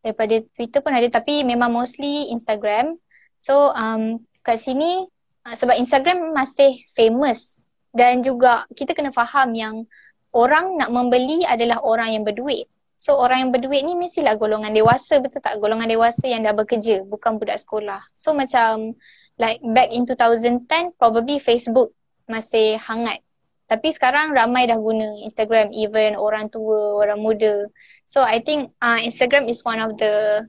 [0.03, 2.97] Daripada Twitter pun ada tapi memang mostly Instagram.
[3.39, 5.07] So, um, kat sini
[5.45, 7.59] uh, sebab Instagram masih famous
[7.93, 9.89] dan juga kita kena faham yang
[10.33, 12.69] orang nak membeli adalah orang yang berduit.
[12.99, 15.63] So orang yang berduit ni mestilah golongan dewasa betul tak?
[15.63, 18.03] Golongan dewasa yang dah bekerja bukan budak sekolah.
[18.11, 18.99] So macam
[19.39, 21.95] like back in 2010 probably Facebook
[22.27, 23.23] masih hangat.
[23.69, 27.69] Tapi sekarang ramai dah guna Instagram even orang tua, orang muda.
[28.09, 30.45] So I think uh, Instagram is one of the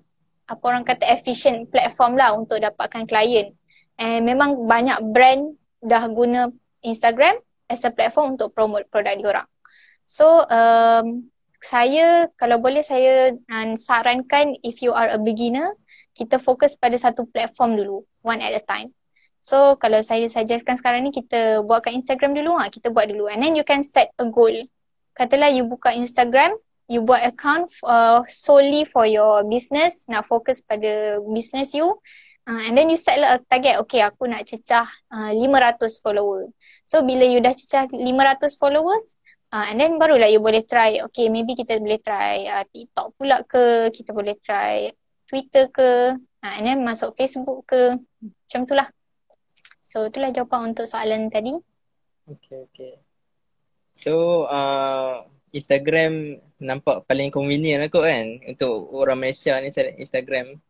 [0.47, 3.51] apa orang kata efficient platform lah untuk dapatkan klien.
[3.99, 6.47] And memang banyak brand dah guna
[6.79, 9.47] Instagram as a platform untuk promote produk diorang.
[10.07, 11.27] So um,
[11.59, 15.75] saya kalau boleh saya uh, sarankan if you are a beginner
[16.15, 18.95] kita fokus pada satu platform dulu one at a time.
[19.39, 23.39] So kalau saya suggestkan sekarang ni kita buatkan Instagram dulu ha, kita buat dulu and
[23.39, 24.53] then you can set a goal.
[25.15, 26.55] Katalah you buka Instagram,
[26.87, 31.99] you buat account uh, solely for your business, nak fokus pada business you.
[32.49, 36.49] Uh, and then you set lah a target, okay aku nak cecah uh, 500 follower.
[36.81, 38.01] So bila you dah cecah 500
[38.57, 39.13] followers,
[39.53, 43.45] uh, and then barulah you boleh try, okay maybe kita boleh try uh, TikTok pula
[43.45, 44.89] ke, kita boleh try
[45.29, 48.89] Twitter ke, uh, and then masuk Facebook ke, macam tu lah.
[49.89, 51.57] So itulah jawapan untuk soalan tadi.
[52.29, 52.93] Okay, okay.
[53.97, 60.61] So, uh, Instagram nampak paling convenient lah kot kan untuk orang Malaysia ni Instagram.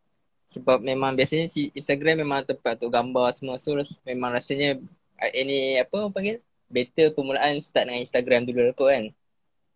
[0.48, 3.60] Sebab memang biasanya si Instagram memang tempat untuk gambar semua.
[3.60, 3.76] So,
[4.08, 4.80] memang rasanya
[5.20, 6.36] uh, ini apa orang panggil?
[6.72, 9.04] Better permulaan start dengan Instagram dulu lah kot kan.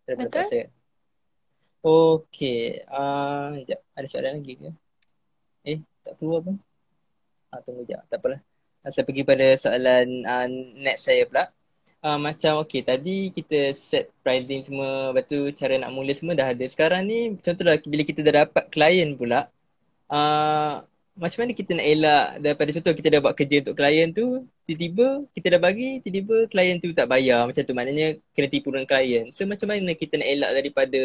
[0.09, 0.45] Daripada Betul.
[0.49, 0.65] saya.
[1.85, 2.81] Okay.
[2.89, 3.79] Uh, sekejap.
[3.93, 4.69] Ada soalan lagi ke?
[5.69, 6.57] Eh, tak keluar pun.
[7.53, 8.09] Ah, tunggu sekejap.
[8.09, 8.54] Tak apalah.
[8.93, 10.47] Saya pergi pada soalan uh,
[10.81, 11.49] next saya pula.
[12.05, 16.53] Uh, macam okay tadi kita set pricing semua Lepas tu cara nak mula semua dah
[16.53, 19.49] ada Sekarang ni contohlah bila kita dah dapat klien pula
[20.13, 20.85] uh,
[21.17, 25.25] Macam mana kita nak elak daripada contoh kita dah buat kerja untuk klien tu Tiba-tiba
[25.33, 29.25] kita dah bagi tiba-tiba klien tu tak bayar Macam tu maknanya kena tipu dengan klien
[29.33, 31.01] So macam mana kita nak elak daripada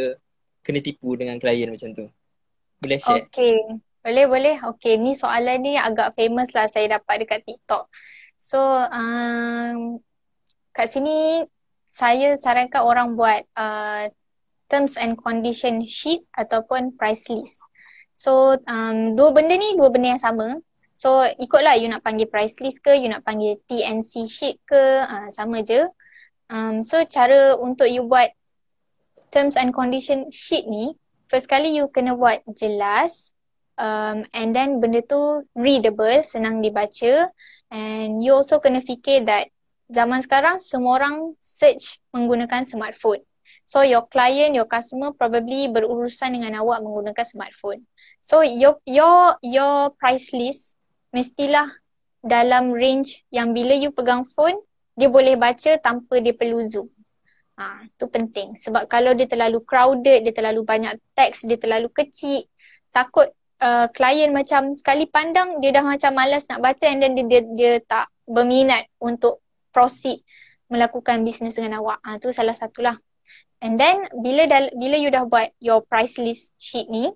[0.68, 2.12] kena tipu dengan klien macam tu
[2.84, 3.24] Boleh share?
[3.24, 3.56] Okay.
[4.00, 4.56] Boleh, boleh.
[4.76, 7.84] Okay, ni soalan ni agak famous lah saya dapat dekat TikTok.
[8.40, 8.56] So,
[8.88, 10.00] um,
[10.72, 11.44] kat sini
[11.84, 14.08] saya sarankan orang buat uh,
[14.72, 17.60] terms and condition sheet ataupun price list.
[18.16, 20.64] So, um, dua benda ni dua benda yang sama.
[20.96, 25.28] So, ikutlah you nak panggil price list ke, you nak panggil TNC sheet ke, uh,
[25.32, 25.84] sama je.
[26.48, 28.32] Um, so, cara untuk you buat
[29.28, 30.96] terms and condition sheet ni,
[31.28, 33.36] first kali you kena buat jelas,
[33.80, 37.32] um, and then benda tu readable, senang dibaca
[37.72, 39.48] and you also kena fikir that
[39.88, 43.24] zaman sekarang semua orang search menggunakan smartphone.
[43.64, 47.86] So your client, your customer probably berurusan dengan awak menggunakan smartphone.
[48.20, 50.76] So your your your price list
[51.14, 51.70] mestilah
[52.20, 54.60] dalam range yang bila you pegang phone
[54.98, 56.90] dia boleh baca tanpa dia perlu zoom.
[57.56, 58.56] Ha, tu penting.
[58.56, 62.44] Sebab kalau dia terlalu crowded, dia terlalu banyak teks, dia terlalu kecil,
[62.92, 67.24] takut uh, klien macam sekali pandang dia dah macam malas nak baca and then dia
[67.28, 70.24] dia, dia tak berminat untuk proceed
[70.70, 71.98] melakukan bisnes dengan awak.
[72.02, 72.96] Ah tu salah satulah.
[73.60, 77.12] And then bila dah, bila you dah buat your price list sheet ni,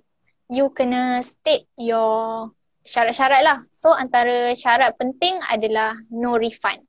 [0.52, 2.52] you kena state your
[2.85, 3.59] syarat-syarat lah.
[3.72, 6.85] So antara syarat penting adalah no refund.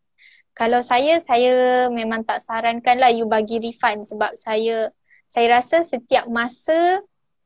[0.56, 4.92] Kalau saya, saya memang tak sarankan lah you bagi refund sebab saya
[5.32, 7.04] saya rasa setiap masa,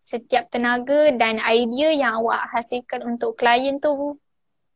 [0.09, 4.17] setiap tenaga dan idea yang awak hasilkan untuk klien tu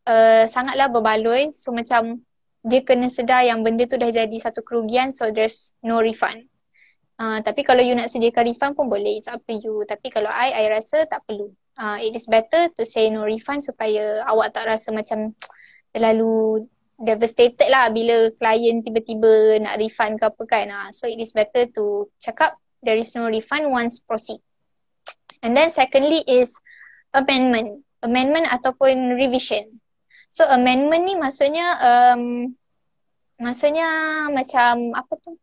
[0.06, 1.50] uh, sangatlah berbaloi.
[1.50, 2.22] So macam
[2.62, 6.46] dia kena sedar yang benda tu dah jadi satu kerugian so there's no refund.
[7.18, 9.82] Uh, tapi kalau you nak sediakan refund pun boleh, it's up to you.
[9.90, 11.50] Tapi kalau I, I rasa tak perlu.
[11.74, 15.34] Uh, it is better to say no refund supaya awak tak rasa macam
[15.90, 16.70] terlalu
[17.02, 20.68] devastated lah bila klien tiba-tiba nak refund ke apa kan.
[20.70, 22.54] Uh, so it is better to cakap
[22.86, 24.38] there is no refund once proceed.
[25.44, 26.56] And then secondly is
[27.12, 27.84] amendment.
[28.00, 29.84] Amendment ataupun revision.
[30.32, 32.56] So amendment ni maksudnya um,
[33.38, 33.88] maksudnya
[34.32, 35.36] macam apa tu?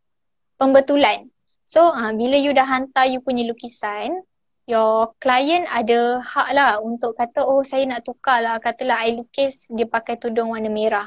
[0.57, 1.29] Pembetulan.
[1.69, 4.25] So uh, bila you dah hantar you punya lukisan,
[4.65, 9.69] your client ada hak lah untuk kata oh saya nak tukar lah katalah I lukis
[9.69, 11.07] dia pakai tudung warna merah.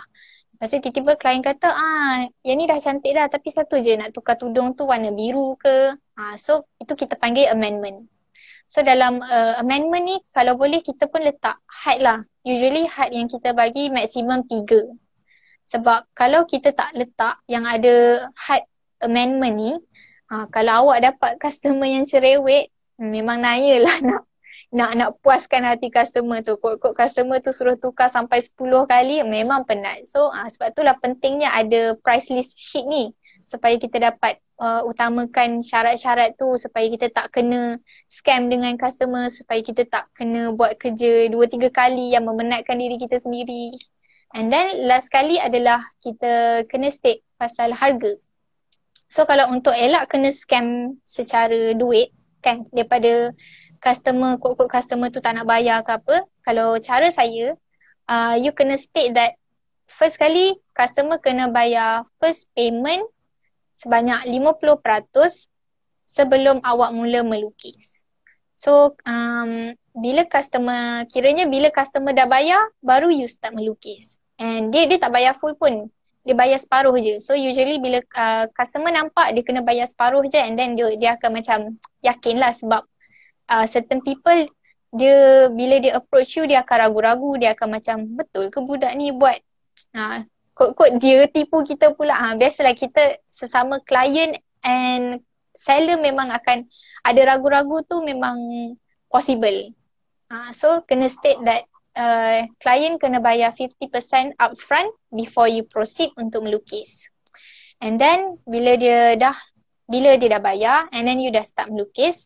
[0.54, 4.14] Lepas tu tiba-tiba klien kata ah yang ni dah cantik dah tapi satu je nak
[4.16, 5.98] tukar tudung tu warna biru ke.
[6.14, 8.13] Ah so itu kita panggil amendment.
[8.74, 12.26] So dalam uh, amendment ni kalau boleh kita pun letak had lah.
[12.42, 14.82] Usually had yang kita bagi maksimum tiga.
[15.70, 18.66] Sebab kalau kita tak letak yang ada had
[19.06, 19.72] amendment ni,
[20.34, 24.24] uh, kalau awak dapat customer yang cerewet, memang naya lah nak
[24.74, 26.58] nak nak puaskan hati customer tu.
[26.58, 28.58] Kod-kod customer tu suruh tukar sampai 10
[28.90, 30.10] kali memang penat.
[30.10, 33.14] So uh, sebab itulah pentingnya ada price list sheet ni
[33.46, 39.62] supaya kita dapat uh, utamakan syarat-syarat tu supaya kita tak kena scam dengan customer supaya
[39.64, 43.74] kita tak kena buat kerja dua tiga kali yang memenatkan diri kita sendiri.
[44.34, 48.18] And then last kali adalah kita kena state pasal harga.
[49.10, 52.10] So kalau untuk elak kena scam secara duit,
[52.44, 53.32] kan daripada
[53.80, 57.56] customer kod-kod customer tu tak nak bayar ke apa kalau cara saya
[58.12, 59.40] uh, you kena state that
[59.88, 63.08] first kali customer kena bayar first payment
[63.74, 65.50] sebanyak 50%
[66.06, 68.04] sebelum awak mula melukis.
[68.64, 74.22] So um, bila customer kiranya bila customer dah bayar baru you start melukis.
[74.40, 75.92] And dia dia tak bayar full pun.
[76.24, 77.20] Dia bayar separuh je.
[77.20, 81.10] So usually bila uh, customer nampak dia kena bayar separuh je and then dia, dia
[81.20, 81.60] akan macam
[82.00, 82.82] yakin lah sebab
[83.52, 84.48] uh, certain people
[84.94, 87.36] dia bila dia approach you dia akan ragu-ragu.
[87.36, 89.36] Dia akan macam betul ke budak ni buat
[89.98, 92.14] uh, kod-kod dia tipu kita pula.
[92.14, 95.22] Ha, biasalah kita sesama client and
[95.54, 96.66] seller memang akan
[97.06, 98.38] ada ragu-ragu tu memang
[99.10, 99.74] possible.
[100.34, 106.46] Uh, so kena state that uh, client kena bayar 50% upfront before you proceed untuk
[106.46, 107.10] melukis.
[107.84, 109.38] And then bila dia dah
[109.86, 112.26] bila dia dah bayar and then you dah start melukis,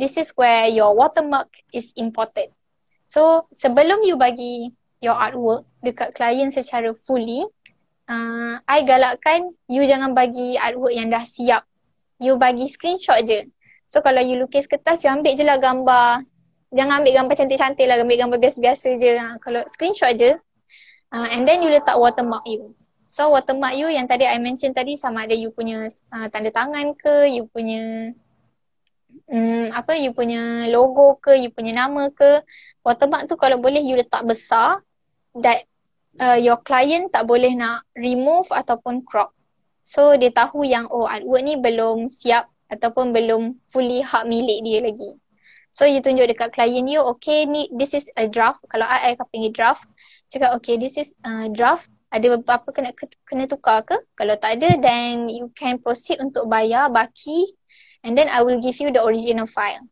[0.00, 2.50] this is where your watermark is important.
[3.06, 7.44] So sebelum you bagi your artwork dekat client secara fully,
[8.08, 11.64] uh, I galakkan you jangan bagi artwork yang dah siap.
[12.22, 13.50] You bagi screenshot je.
[13.90, 16.24] So kalau you lukis kertas, you ambil je lah gambar
[16.74, 19.12] jangan ambil gambar cantik-cantik lah, ambil gambar biasa-biasa je.
[19.16, 20.34] Ha, kalau screenshot je,
[21.14, 22.74] uh, and then you letak watermark you.
[23.06, 26.98] So watermark you yang tadi I mention tadi sama ada you punya uh, tanda tangan
[26.98, 28.10] ke, you punya
[29.30, 32.42] um, apa, you punya logo ke, you punya nama ke.
[32.82, 34.82] Watermark tu kalau boleh you letak besar
[35.38, 35.62] that
[36.20, 39.34] uh, your client tak boleh nak remove ataupun crop.
[39.84, 44.80] So dia tahu yang oh artwork ni belum siap ataupun belum fully hak milik dia
[44.80, 45.20] lagi.
[45.74, 48.62] So you tunjuk dekat klien you, okay ni this is a draft.
[48.70, 49.84] Kalau I, I akan panggil draft.
[50.30, 51.90] Cakap okay this is a draft.
[52.14, 52.94] Ada apa kena
[53.26, 53.98] kena tukar ke?
[54.14, 57.50] Kalau tak ada then you can proceed untuk bayar baki
[58.06, 59.82] and then I will give you the original file.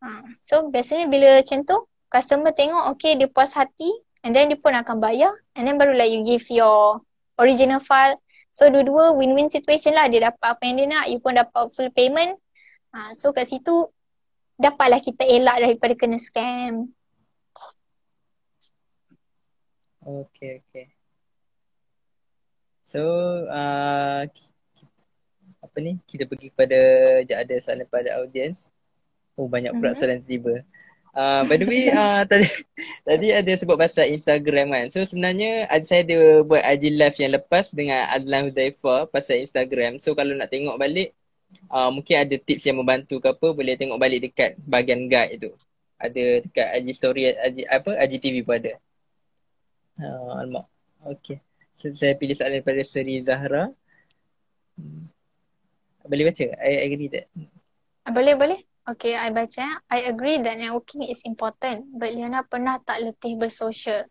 [0.00, 0.24] Ha.
[0.40, 1.76] So biasanya bila macam tu
[2.08, 3.92] customer tengok okay dia puas hati
[4.24, 7.02] and then dia pun akan bayar and then barulah you give your
[7.42, 8.14] original file.
[8.54, 10.06] So dua-dua win-win situation lah.
[10.06, 12.38] Dia dapat apa yang dia nak, you pun dapat full payment.
[12.94, 13.12] Ha.
[13.18, 13.90] So kat situ
[14.54, 16.94] dapatlah kita elak daripada kena scam.
[20.08, 20.86] Okay, okay.
[22.88, 23.04] So,
[23.52, 24.24] uh,
[25.60, 26.00] apa ni?
[26.08, 26.78] Kita pergi kepada,
[27.20, 28.72] sekejap ada soalan pada audience.
[29.36, 30.00] Oh, banyak pula mm-hmm.
[30.00, 30.64] soalan tiba.
[31.16, 32.48] Uh, by the way, uh, tadi,
[33.02, 34.86] tadi ada sebut pasal Instagram kan.
[34.92, 39.96] So sebenarnya ada saya ada buat IG live yang lepas dengan Azlan Huzaifah pasal Instagram.
[39.96, 41.16] So kalau nak tengok balik,
[41.72, 45.52] uh, mungkin ada tips yang membantu ke apa boleh tengok balik dekat bahagian guide tu.
[45.98, 48.72] Ada dekat IG story IG, apa IGTV pun ada.
[49.98, 50.66] Uh, alamak.
[51.02, 51.42] Okay.
[51.78, 53.70] So, saya pilih soalan daripada Seri Zahra.
[54.74, 55.10] Hmm.
[56.06, 56.44] Boleh baca?
[56.58, 57.26] I, I agree that.
[58.08, 58.58] Boleh, boleh.
[58.88, 59.84] Okay, I baca.
[59.92, 61.92] I agree that networking is important.
[62.00, 64.08] But Liana pernah tak letih bersosial?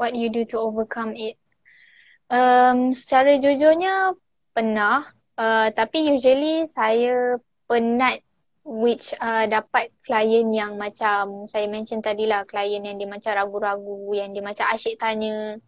[0.00, 1.36] What you do to overcome it?
[2.32, 4.16] Um, secara jujurnya,
[4.56, 5.04] pernah.
[5.36, 7.36] Uh, tapi usually saya
[7.68, 8.24] penat
[8.64, 14.08] which uh, dapat klien yang macam saya mention tadi lah klien yang dia macam ragu-ragu
[14.16, 15.60] yang dia macam asyik tanya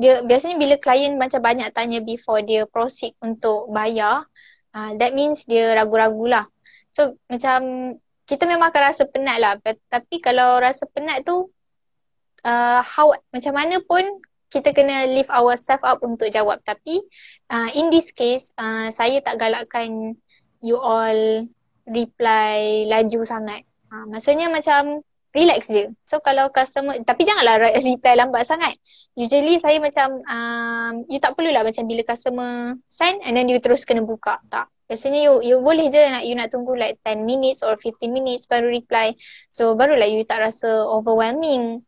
[0.00, 4.24] dia biasanya bila klien macam banyak tanya before dia proceed untuk bayar
[4.72, 6.48] uh, that means dia ragu-ragu lah
[6.90, 7.60] so macam
[8.26, 9.58] kita memang akan rasa penat lah
[9.90, 11.50] tapi kalau rasa penat tu
[12.46, 14.02] uh, how macam mana pun
[14.50, 17.02] kita kena lift ourselves up untuk jawab tapi
[17.50, 20.18] uh, in this case uh, saya tak galakkan
[20.62, 21.46] you all
[21.86, 25.02] reply laju sangat Ha, maksudnya macam
[25.34, 25.90] relax je.
[26.06, 27.58] So kalau customer, tapi janganlah
[27.90, 28.78] reply lambat sangat.
[29.18, 33.82] Usually saya macam, um, you tak perlulah macam bila customer send and then you terus
[33.82, 34.38] kena buka.
[34.46, 34.70] Tak.
[34.90, 38.50] Biasanya you, you boleh je nak you nak tunggu like 10 minutes or 15 minutes
[38.50, 39.14] baru reply.
[39.46, 41.86] So barulah you tak rasa overwhelming.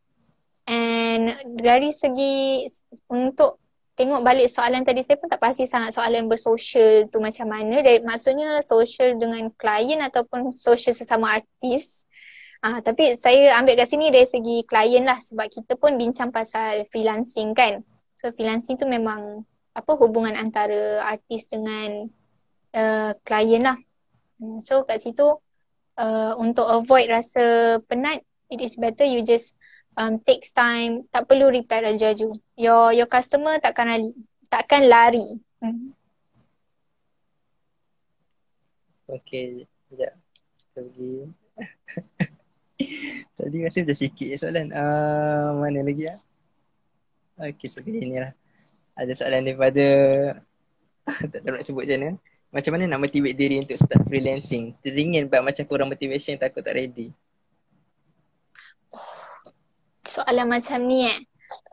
[0.70, 2.62] And dari segi
[3.10, 3.58] untuk
[3.98, 7.82] tengok balik soalan tadi saya pun tak pasti sangat soalan bersosial tu macam mana.
[7.82, 12.06] Dari, maksudnya social dengan klien ataupun social sesama artis.
[12.62, 16.86] Ah, tapi saya ambil kat sini dari segi klien lah sebab kita pun bincang pasal
[16.94, 17.82] freelancing kan.
[18.14, 19.42] So freelancing tu memang
[19.74, 22.06] apa hubungan antara artis dengan
[22.76, 23.78] uh, klien lah.
[24.40, 25.38] Hmm, so kat situ
[25.96, 29.56] uh, untuk avoid rasa penat, it is better you just
[29.96, 32.28] um, takes time, tak perlu reply raju-raju.
[32.56, 34.10] Your your customer takkan lari,
[34.48, 35.26] takkan lari.
[35.62, 35.92] Hmm.
[39.12, 40.12] Okay, sekejap.
[40.56, 41.14] Kita pergi.
[43.36, 44.72] Tadi rasa macam sikit soalan.
[44.72, 46.18] Uh, mana lagi lah?
[47.36, 48.32] Okay, so ni lah.
[48.96, 49.86] Ada soalan daripada
[51.32, 52.31] tak tahu nak sebut macam mana.
[52.52, 54.76] Macam mana nak motivate diri untuk start freelancing?
[54.84, 57.08] Teringin buat macam kurang motivation takut tak ready.
[60.04, 61.18] Soalan macam ni eh.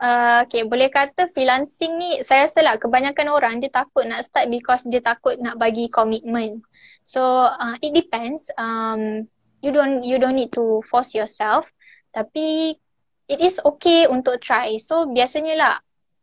[0.00, 4.48] Uh, okay, boleh kata freelancing ni saya rasa lah kebanyakan orang dia takut nak start
[4.48, 6.64] because dia takut nak bagi komitmen.
[7.04, 8.48] So uh, it depends.
[8.56, 9.28] Um,
[9.60, 11.68] you don't you don't need to force yourself.
[12.16, 12.76] Tapi
[13.28, 14.80] it is okay untuk try.
[14.80, 15.74] So biasanya lah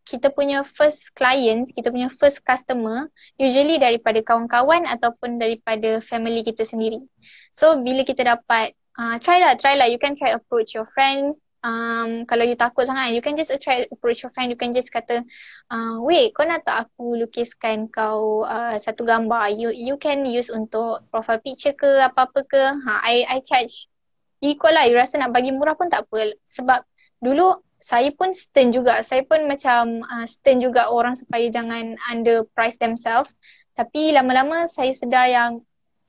[0.08, 6.64] kita punya first clients, kita punya first customer usually daripada kawan-kawan ataupun daripada family kita
[6.64, 7.04] sendiri.
[7.52, 9.92] So bila kita dapat, uh, try lah, try lah.
[9.92, 11.36] You can try approach your friend.
[11.68, 14.48] Um, kalau you takut sangat, you can just try approach your friend.
[14.48, 15.28] You can just kata,
[15.68, 19.52] uh, wait, kau nak tak aku lukiskan kau uh, satu gambar?
[19.52, 22.64] You you can use untuk profile picture ke apa-apa ke.
[22.88, 23.92] Ha, I, I charge
[24.40, 24.88] equal lah.
[24.88, 26.32] You rasa nak bagi murah pun tak apa.
[26.48, 26.80] Sebab
[27.20, 29.02] dulu saya pun stern juga.
[29.06, 33.34] Saya pun macam uh, stern juga orang supaya jangan under price themselves.
[33.78, 35.52] Tapi lama-lama saya sedar yang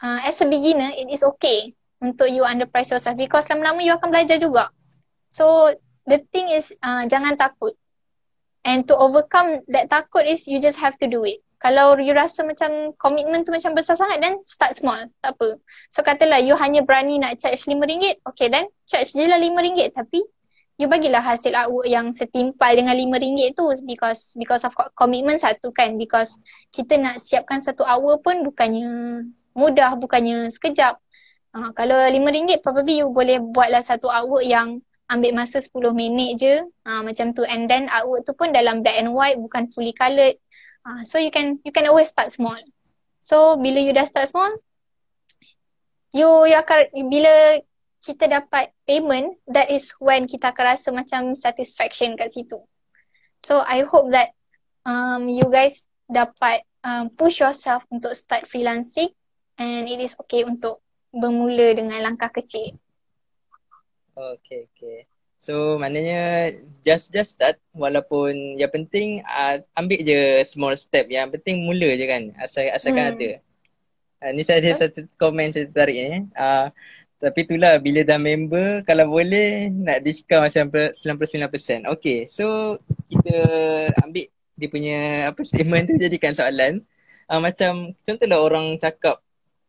[0.00, 3.92] uh, as a beginner it is okay untuk you under price yourself because lama-lama you
[3.92, 4.72] akan belajar juga.
[5.28, 5.76] So
[6.08, 7.76] the thing is uh, jangan takut.
[8.64, 11.44] And to overcome that takut is you just have to do it.
[11.58, 15.04] Kalau you rasa macam komitmen tu macam besar sangat then start small.
[15.20, 15.58] Tak apa.
[15.92, 18.24] So katalah you hanya berani nak charge RM5.
[18.34, 20.22] Okay then charge je lah RM5 tapi
[20.78, 25.98] you bagilah hasil artwork yang setimpal dengan RM5 tu because because of commitment satu kan.
[25.98, 26.38] Because
[26.70, 28.88] kita nak siapkan satu artwork pun bukannya
[29.58, 30.96] mudah bukannya sekejap.
[31.52, 34.78] Uh, kalau RM5 probably you boleh buatlah satu artwork yang
[35.10, 36.54] ambil masa 10 minit je.
[36.86, 37.42] Uh, macam tu.
[37.42, 40.38] And then artwork tu pun dalam black and white bukan fully coloured
[40.86, 42.56] uh, so you can you can always start small.
[43.18, 44.54] So bila you dah start small
[46.12, 47.60] you, you akan bila
[48.02, 52.62] kita dapat payment, that is when kita akan rasa macam satisfaction kat situ.
[53.42, 54.34] So I hope that
[54.86, 59.12] um, you guys dapat um, push yourself untuk start freelancing
[59.58, 60.80] and it is okay untuk
[61.12, 62.78] bermula dengan langkah kecil.
[64.18, 65.06] Okay, okay.
[65.38, 66.50] So maknanya
[66.82, 72.06] just just start walaupun yang penting uh, ambil je small step yang penting mula je
[72.10, 73.14] kan asal asalkan hmm.
[73.14, 73.30] ada.
[74.18, 76.26] Uh, ni saya ada satu komen saya tarik ni.
[76.34, 76.74] Uh,
[77.18, 81.90] tapi itulah bila dah member kalau boleh nak diskaun macam 99%.
[81.98, 82.78] Okay so
[83.10, 83.34] kita
[84.06, 84.98] ambil dia punya
[85.30, 86.82] apa statement tu jadikan soalan.
[87.28, 89.18] Uh, macam contohlah orang cakap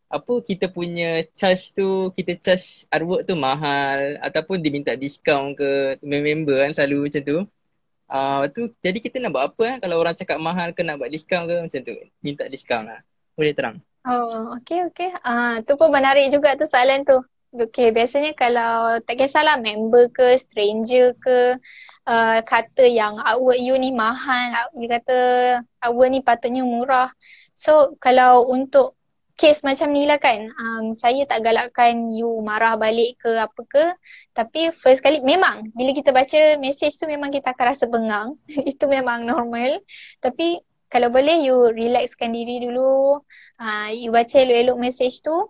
[0.10, 6.66] apa kita punya charge tu kita charge artwork tu mahal ataupun diminta diskaun ke member
[6.66, 7.38] kan selalu macam tu.
[8.10, 11.02] Ah uh, tu jadi kita nak buat apa kan kalau orang cakap mahal ke nak
[11.02, 11.94] buat diskaun ke macam tu.
[12.22, 13.02] Minta diskaun lah.
[13.34, 13.78] Boleh terang.
[14.08, 15.12] Oh, okay, okay.
[15.22, 17.20] Ah, uh, tu pun menarik juga tu soalan tu.
[17.50, 21.58] Okay, biasanya kalau tak kisahlah member ke, stranger ke,
[22.06, 25.18] uh, kata yang artwork you ni mahal, you kata
[25.82, 27.10] artwork ni patutnya murah.
[27.58, 28.94] So, kalau untuk
[29.34, 33.86] case macam ni lah kan, um, saya tak galakkan you marah balik ke apa ke.
[34.38, 38.38] Tapi first kali, memang bila kita baca message tu memang kita akan rasa bengang.
[38.78, 39.82] Itu memang normal.
[40.22, 43.18] Tapi kalau boleh you relaxkan diri dulu,
[43.58, 45.50] uh, you baca elok-elok message tu,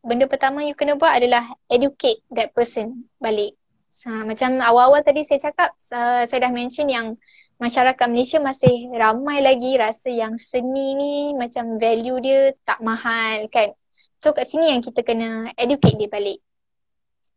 [0.00, 3.56] benda pertama you kena buat adalah educate that person balik.
[3.90, 7.18] So, macam awal-awal tadi saya cakap, uh, saya dah mention yang
[7.60, 13.76] masyarakat Malaysia masih ramai lagi rasa yang seni ni macam value dia tak mahal kan.
[14.24, 16.40] So kat sini yang kita kena educate dia balik.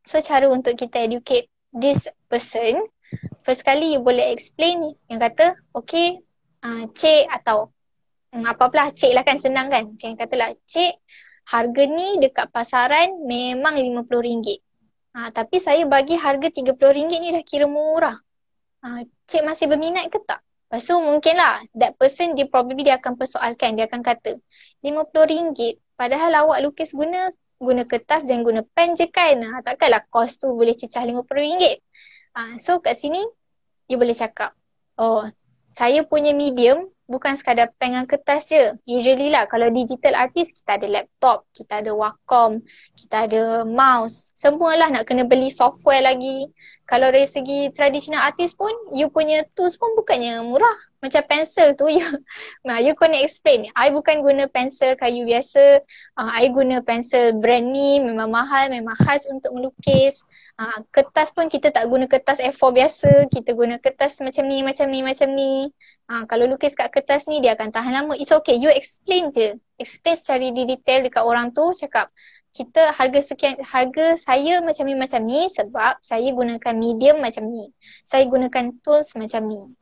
[0.08, 2.88] So cara untuk kita educate this person,
[3.44, 6.24] first kali you boleh explain yang kata, okay,
[6.64, 7.72] uh, cik atau
[8.32, 9.92] um, apa-apalah cik lah kan senang kan.
[10.00, 11.04] Okay, katalah cik,
[11.48, 14.48] harga ni dekat pasaran memang RM50.
[15.14, 18.18] Ha, tapi saya bagi harga RM30 ni dah kira murah.
[18.82, 20.42] Ha, cik masih berminat ke tak?
[20.74, 23.78] Lepas tu mungkin lah that person dia probably dia akan persoalkan.
[23.78, 24.42] Dia akan kata
[24.82, 27.30] RM50 padahal awak lukis guna
[27.62, 29.38] guna kertas dan guna pen je kan.
[29.38, 31.64] Ha, takkanlah kos tu boleh cecah RM50.
[32.34, 33.22] Ha, so kat sini
[33.86, 34.58] you boleh cakap
[34.98, 35.30] oh
[35.74, 38.74] saya punya medium bukan sekadar pen dengan kertas je.
[38.90, 42.66] Usually lah kalau digital artist kita ada laptop, kita ada Wacom,
[42.98, 44.34] kita ada mouse.
[44.34, 46.50] Semualah nak kena beli software lagi.
[46.84, 50.76] Kalau dari segi traditional artist pun, you punya tools pun bukannya murah.
[51.00, 52.04] Macam pensel tu, you,
[52.66, 53.70] nah, you kena explain.
[53.78, 55.80] I bukan guna pensel kayu biasa.
[56.20, 60.26] Uh, I guna pensel brand ni, memang mahal, memang khas untuk melukis.
[60.54, 63.12] Uh, kertas pun kita tak guna kertas A4 biasa.
[63.28, 65.74] Kita guna kertas macam ni, macam ni, macam ni.
[66.06, 68.14] Uh, kalau lukis kat kertas ni, dia akan tahan lama.
[68.14, 69.58] It's okay, you explain je.
[69.82, 72.14] Explain secara detail dekat orang tu, cakap
[72.54, 77.74] kita harga sekian harga saya macam ni macam ni sebab saya gunakan medium macam ni.
[78.06, 79.74] Saya gunakan tools macam ni.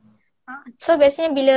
[0.48, 1.56] Ha, so biasanya bila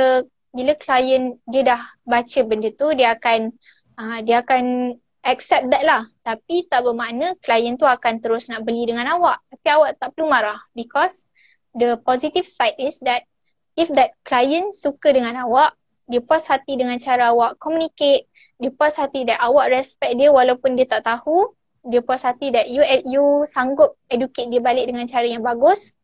[0.52, 3.48] bila klien dia dah baca benda tu dia akan
[3.96, 4.96] uh, dia akan
[5.26, 6.06] accept that lah.
[6.22, 9.42] Tapi tak bermakna klien tu akan terus nak beli dengan awak.
[9.50, 11.26] Tapi awak tak perlu marah because
[11.74, 13.26] the positive side is that
[13.74, 15.74] if that client suka dengan awak,
[16.06, 18.30] dia puas hati dengan cara awak communicate,
[18.62, 21.50] dia puas hati that awak respect dia walaupun dia tak tahu,
[21.82, 25.98] dia puas hati that you you sanggup educate dia balik dengan cara yang bagus.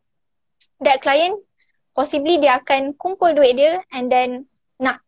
[0.82, 1.38] That client
[1.94, 4.50] possibly dia akan kumpul duit dia and then
[4.82, 4.98] nak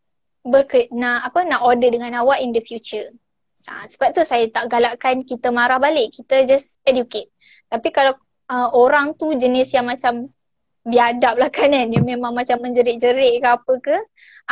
[0.47, 3.11] berke, nak apa nak order dengan awak in the future.
[3.65, 7.33] Ha, sebab tu saya tak galakkan kita marah balik, kita just educate.
[7.73, 8.13] Tapi kalau
[8.53, 10.29] uh, orang tu jenis yang macam
[10.85, 13.97] biadab lah kan kan, dia memang macam menjerit-jerit ke apa ke.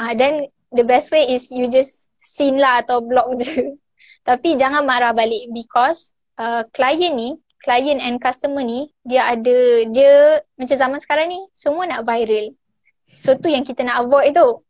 [0.00, 3.76] Uh, then the best way is you just sin lah atau block je.
[4.24, 10.42] Tapi jangan marah balik because uh, client ni client and customer ni dia ada dia
[10.58, 12.54] macam zaman sekarang ni semua nak viral.
[13.20, 14.64] So tu yang kita nak avoid tu.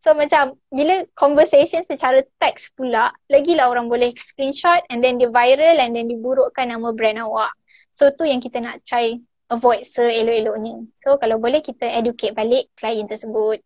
[0.00, 5.76] So macam bila conversation secara teks pula lagilah orang boleh screenshot and then dia viral
[5.76, 7.52] and then diburukkan nama brand awak.
[7.92, 9.20] So tu yang kita nak try
[9.52, 10.88] avoid seelok-eloknya.
[10.96, 13.60] So kalau boleh kita educate balik klien tersebut.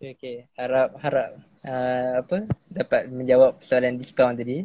[0.00, 0.36] Okay, okay.
[0.56, 1.28] Harap harap
[1.68, 4.64] uh, apa dapat menjawab soalan diskaun tadi.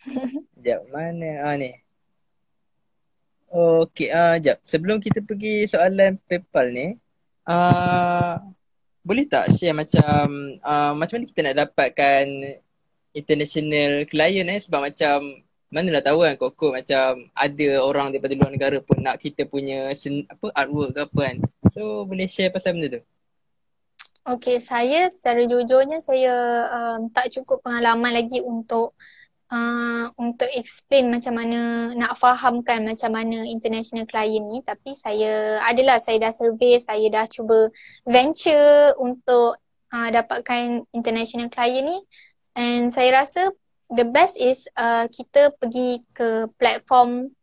[0.54, 1.42] Sekejap, mana?
[1.42, 1.74] Ah ni.
[3.50, 4.62] Okey, ah uh, jap.
[4.62, 6.86] Sebelum kita pergi soalan PayPal ni,
[7.50, 8.59] ah uh,
[9.00, 12.24] boleh tak share macam uh, macam mana kita nak dapatkan
[13.16, 15.40] international client eh sebab macam
[15.70, 19.94] mana lah tahu kan kok macam ada orang daripada luar negara pun nak kita punya
[19.94, 21.36] sen, apa artwork ke apa kan.
[21.70, 23.02] So boleh share pasal benda tu.
[24.20, 26.34] Okay, saya secara jujurnya saya
[26.68, 28.98] um, tak cukup pengalaman lagi untuk
[29.50, 35.98] uh, untuk explain macam mana nak fahamkan macam mana international client ni tapi saya adalah
[35.98, 37.68] saya dah survey saya dah cuba
[38.06, 39.58] venture untuk
[39.92, 41.98] uh, dapatkan international client ni.
[42.58, 43.50] And saya rasa
[43.90, 47.34] the best is uh, kita pergi ke platform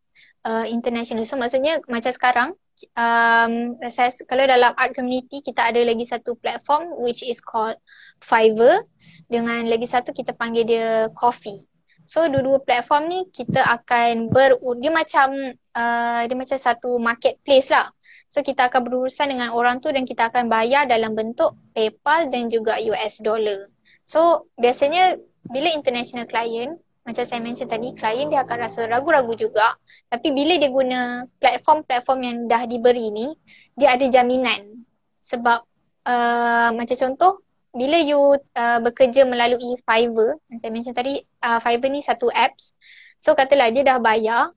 [0.44, 1.24] uh, international.
[1.28, 2.48] So maksudnya macam sekarang
[2.96, 3.52] um,
[3.88, 7.76] saya, kalau dalam art community kita ada lagi satu platform which is called
[8.20, 8.84] Fiverr.
[9.28, 11.67] Dengan lagi satu kita panggil dia Coffee
[12.08, 15.36] So dua-dua platform ni kita akan ber dia macam
[15.76, 17.92] uh, dia macam satu marketplace lah.
[18.32, 22.48] So kita akan berurusan dengan orang tu dan kita akan bayar dalam bentuk PayPal dan
[22.48, 23.68] juga US dollar.
[24.08, 25.20] So biasanya
[25.52, 29.72] bila international client macam saya mention tadi klien dia akan rasa ragu-ragu juga
[30.12, 33.32] tapi bila dia guna platform-platform yang dah diberi ni
[33.72, 34.84] dia ada jaminan
[35.24, 35.64] sebab
[36.04, 37.40] uh, macam contoh
[37.78, 42.74] bila you uh, bekerja melalui Fiverr, yang saya mention tadi, uh, Fiverr ni satu apps.
[43.14, 44.50] So katalah dia dah bayar,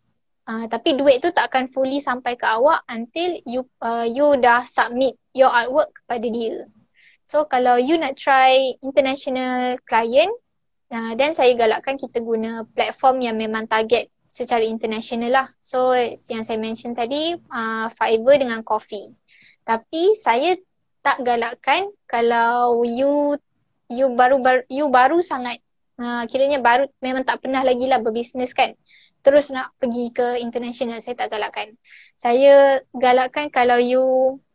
[0.49, 4.65] uh, tapi duit tu tak akan fully sampai ke awak until you uh, you dah
[4.65, 6.65] submit your artwork kepada dia.
[7.30, 10.34] So kalau you nak try international client,
[10.89, 15.47] uh, then saya galakkan kita guna platform yang memang target secara international lah.
[15.61, 15.93] So
[16.28, 19.13] yang saya mention tadi, uh, Fiverr dengan Coffee.
[19.61, 20.57] Tapi saya
[21.02, 23.38] tak galakkan kalau you
[23.89, 25.60] you baru baru you baru sangat
[25.97, 28.74] uh, kiranya baru memang tak pernah lagi lah berbisnes kan.
[29.22, 31.78] Terus nak pergi ke international saya tak galakkan.
[32.18, 34.04] Saya galakkan kalau you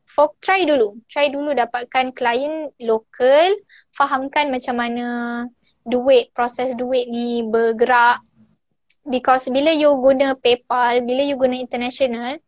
[0.07, 0.99] for try dulu.
[1.07, 3.55] Try dulu dapatkan klien lokal
[3.94, 5.07] fahamkan macam mana
[5.86, 8.22] duit proses duit ni bergerak.
[9.07, 12.42] Because bila you guna PayPal bila you guna international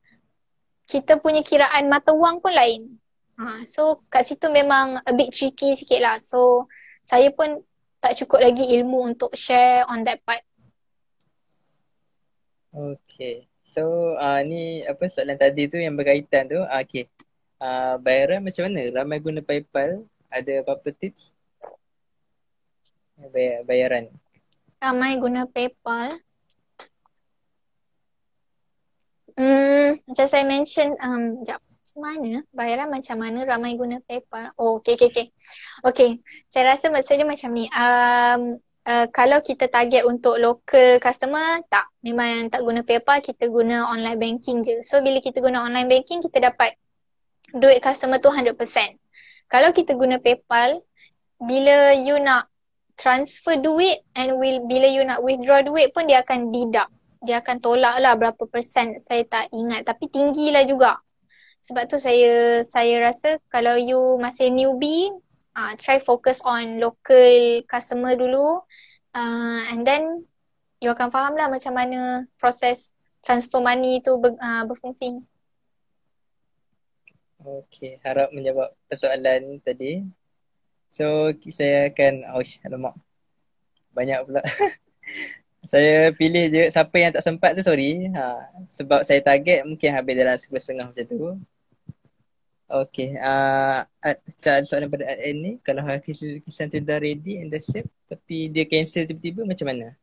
[0.90, 2.99] kita punya kiraan mata wang pun lain
[3.39, 6.18] Ha, so kat situ memang a bit tricky sikit lah.
[6.18, 6.66] So
[7.07, 7.62] saya pun
[8.03, 10.43] tak cukup lagi ilmu untuk share on that part.
[12.74, 13.47] Okay.
[13.62, 16.59] So uh, ni apa soalan tadi tu yang berkaitan tu.
[16.59, 17.07] Uh, okay.
[17.62, 18.91] Uh, bayaran macam mana?
[18.91, 20.03] Ramai guna PayPal.
[20.28, 21.32] Ada apa-apa tips?
[23.18, 24.12] Bayar, bayaran.
[24.78, 26.14] Ramai guna PayPal.
[29.39, 31.62] Hmm, macam saya mention, um, jap,
[31.99, 32.40] mana?
[32.55, 34.55] Bayaran macam mana ramai guna PayPal?
[34.57, 35.26] Oh, okay, okay, okay.
[35.82, 36.11] Okay,
[36.49, 37.66] saya rasa maksudnya macam ni.
[37.74, 38.57] Um,
[38.88, 41.90] uh, kalau kita target untuk local customer, tak.
[42.01, 44.80] Memang tak guna PayPal, kita guna online banking je.
[44.86, 46.78] So bila kita guna online banking, kita dapat
[47.53, 48.55] duit customer tu 100%.
[49.49, 50.80] Kalau kita guna PayPal,
[51.40, 52.49] bila you nak
[52.99, 56.90] transfer duit and will, bila you nak withdraw duit pun dia akan deduct.
[57.22, 59.86] Dia akan tolak lah berapa persen saya tak ingat.
[59.86, 60.99] Tapi tinggi lah juga.
[61.68, 65.12] Sebab tu saya saya rasa kalau you masih newbie,
[65.52, 68.64] uh, try focus on local customer dulu
[69.12, 70.24] uh, and then
[70.80, 72.88] you akan faham lah macam mana proses
[73.20, 75.20] transfer money tu ber, uh, berfungsi.
[77.38, 80.02] Okay, harap menjawab persoalan tadi.
[80.88, 82.96] So, saya akan, oh, alamak.
[83.94, 84.42] Banyak pula.
[85.72, 88.10] saya pilih je siapa yang tak sempat tu, sorry.
[88.10, 91.18] Ha, sebab saya target mungkin habis dalam sebelah setengah macam tu.
[92.68, 93.80] Okay, uh,
[94.60, 99.08] soalan pada Ad ni, kalau kisah tu dah ready and dah siap tapi dia cancel
[99.08, 99.96] tiba-tiba macam mana?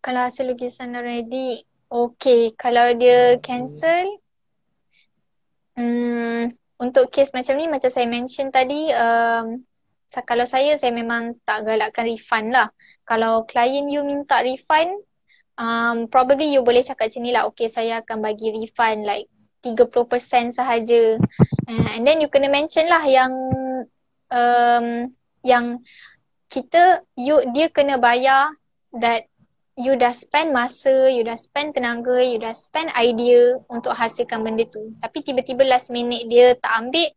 [0.00, 1.60] Kalau hasil lukisan dah ready,
[1.92, 2.56] okay.
[2.56, 4.16] Kalau dia cancel,
[5.76, 6.48] hmm,
[6.80, 9.60] untuk case macam ni macam saya mention tadi, um,
[10.24, 12.72] kalau saya, saya memang tak galakkan refund lah.
[13.04, 15.04] Kalau klien you minta refund,
[15.60, 19.28] um, probably you boleh cakap macam ni lah, okay saya akan bagi refund like
[19.64, 21.20] 30% sahaja.
[21.66, 23.32] Uh, and then you kena mention lah yang
[24.30, 25.10] um,
[25.42, 25.80] yang
[26.46, 28.54] kita you dia kena bayar
[28.94, 29.26] that
[29.76, 34.64] you dah spend masa, you dah spend tenaga, you dah spend idea untuk hasilkan benda
[34.72, 34.96] tu.
[35.04, 37.08] Tapi tiba-tiba last minute dia tak ambil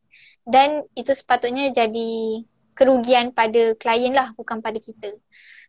[0.43, 2.43] dan itu sepatutnya jadi
[2.75, 5.15] kerugian pada klien lah bukan pada kita.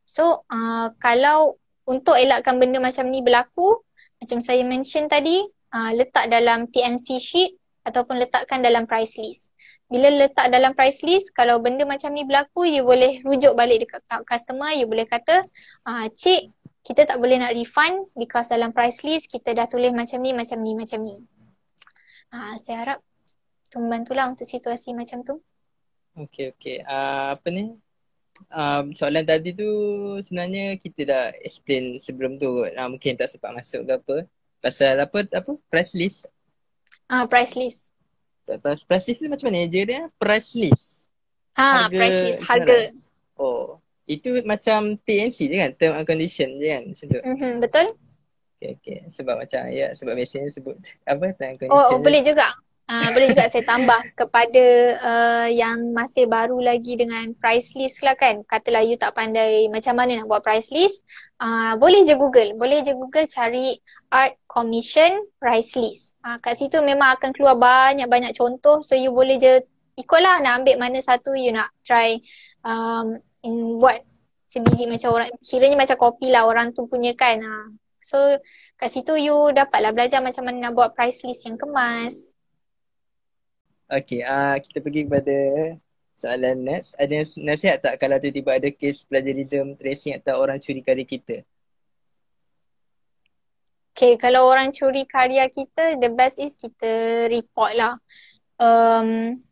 [0.02, 3.82] So uh, kalau untuk elakkan benda macam ni berlaku,
[4.18, 7.52] macam saya mention tadi, uh, letak dalam TNC sheet
[7.86, 9.50] ataupun letakkan dalam price list.
[9.90, 14.02] Bila letak dalam price list, kalau benda macam ni berlaku, you boleh rujuk balik dekat
[14.22, 15.42] customer, you boleh kata,
[15.82, 16.54] uh, cik,
[16.86, 20.62] kita tak boleh nak refund because dalam price list kita dah tulis macam ni, macam
[20.62, 21.16] ni, macam ni.
[22.30, 22.98] Uh, saya harap
[23.66, 25.42] tu membantulah untuk situasi macam tu.
[26.14, 26.76] Okay, okay.
[26.86, 27.74] Uh, apa ni?
[28.50, 29.68] Uh, soalan tadi tu
[30.24, 32.62] sebenarnya kita dah explain sebelum tu.
[32.62, 34.16] Uh, mungkin tak sempat masuk ke apa.
[34.60, 36.28] Pasal apa apa price list?
[37.08, 37.96] Ah uh, price list.
[38.44, 40.02] Price, price list tu macam mana je dia?
[40.20, 41.08] Price list.
[41.56, 42.74] Ha, harga, price list harga.
[43.40, 45.70] Oh, itu macam TNC je kan?
[45.80, 46.82] Term and condition je kan?
[46.92, 47.20] Macam tu.
[47.24, 47.86] Mm-hmm, betul.
[48.60, 48.98] Okay, okay.
[49.16, 50.76] Sebab macam ya, sebab biasanya sebut
[51.08, 51.80] apa term and condition.
[51.80, 52.52] Oh, oh boleh juga.
[52.90, 54.64] Uh, boleh juga saya tambah kepada
[54.98, 58.42] uh, yang masih baru lagi dengan price list lah kan.
[58.42, 61.06] Katalah you tak pandai macam mana nak buat price list.
[61.38, 62.58] Uh, boleh je Google.
[62.58, 63.78] Boleh je Google cari
[64.10, 66.18] art commission price list.
[66.26, 68.82] Uh, kat situ memang akan keluar banyak-banyak contoh.
[68.82, 69.62] So you boleh je
[69.94, 72.18] ikutlah nak ambil mana satu you nak try
[72.66, 73.14] um,
[73.46, 74.02] in buat
[74.50, 75.30] sebiji macam orang.
[75.46, 77.38] Kiranya macam kopi lah orang tu punya kan.
[77.38, 77.70] Uh.
[78.02, 78.18] So
[78.74, 82.34] kat situ you dapatlah belajar macam mana nak buat price list yang kemas.
[83.90, 85.36] Okay, uh, kita pergi kepada
[86.14, 86.94] soalan next.
[87.02, 91.42] Ada nasihat tak kalau tiba-tiba ada kes plagiarism, tracing atau orang curi karya kita?
[93.90, 97.98] Okay, kalau orang curi karya kita, the best is kita report lah.
[98.62, 99.42] Um,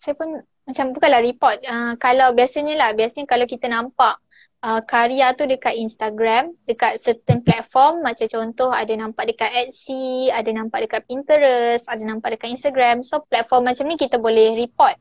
[0.00, 1.60] saya pun macam bukanlah report.
[1.68, 4.16] Uh, kalau biasanya lah, biasanya kalau kita nampak
[4.62, 10.48] uh, karya tu dekat Instagram, dekat certain platform macam contoh ada nampak dekat Etsy, ada
[10.52, 13.04] nampak dekat Pinterest, ada nampak dekat Instagram.
[13.04, 14.96] So platform macam ni kita boleh report.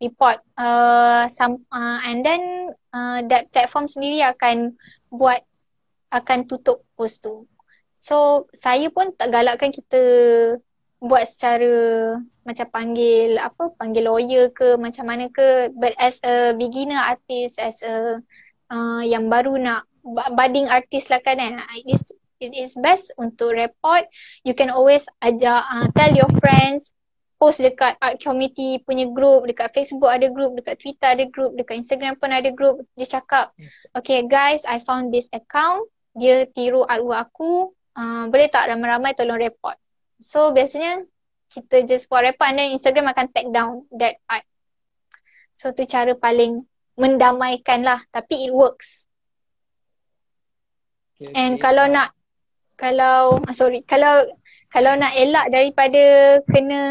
[0.00, 4.76] Report uh, some, uh, and then uh, that platform sendiri akan
[5.12, 5.40] buat
[6.14, 7.44] akan tutup post tu.
[7.98, 10.02] So saya pun tak galakkan kita
[11.04, 11.72] buat secara
[12.44, 17.80] macam panggil apa panggil lawyer ke macam mana ke but as a beginner artist as
[17.84, 18.20] a
[18.70, 21.56] uh, yang baru nak budding artist lah kan eh.
[21.80, 22.02] It is,
[22.40, 24.04] it is best untuk report.
[24.44, 26.92] You can always ajak, uh, tell your friends,
[27.40, 31.82] post dekat art community punya group, dekat Facebook ada group, dekat Twitter ada group, dekat
[31.82, 32.80] Instagram pun ada group.
[32.96, 33.52] Dia cakap,
[33.92, 35.84] okay guys, I found this account.
[36.14, 37.74] Dia tiru artwork aku.
[37.94, 39.78] Uh, boleh tak ramai-ramai tolong report.
[40.18, 41.04] So biasanya
[41.52, 44.46] kita just buat report and then Instagram akan take down that art.
[45.54, 46.58] So tu cara paling
[46.94, 49.06] mendamaikan lah tapi it works.
[51.14, 51.62] Okay, And okay.
[51.62, 52.10] kalau nak
[52.74, 54.26] kalau ah, sorry kalau
[54.70, 56.02] kalau nak elak daripada
[56.50, 56.82] kena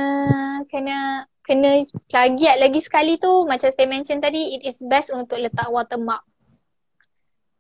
[0.72, 5.68] kena kena plagiat lagi sekali tu macam saya mention tadi it is best untuk letak
[5.68, 6.24] watermark.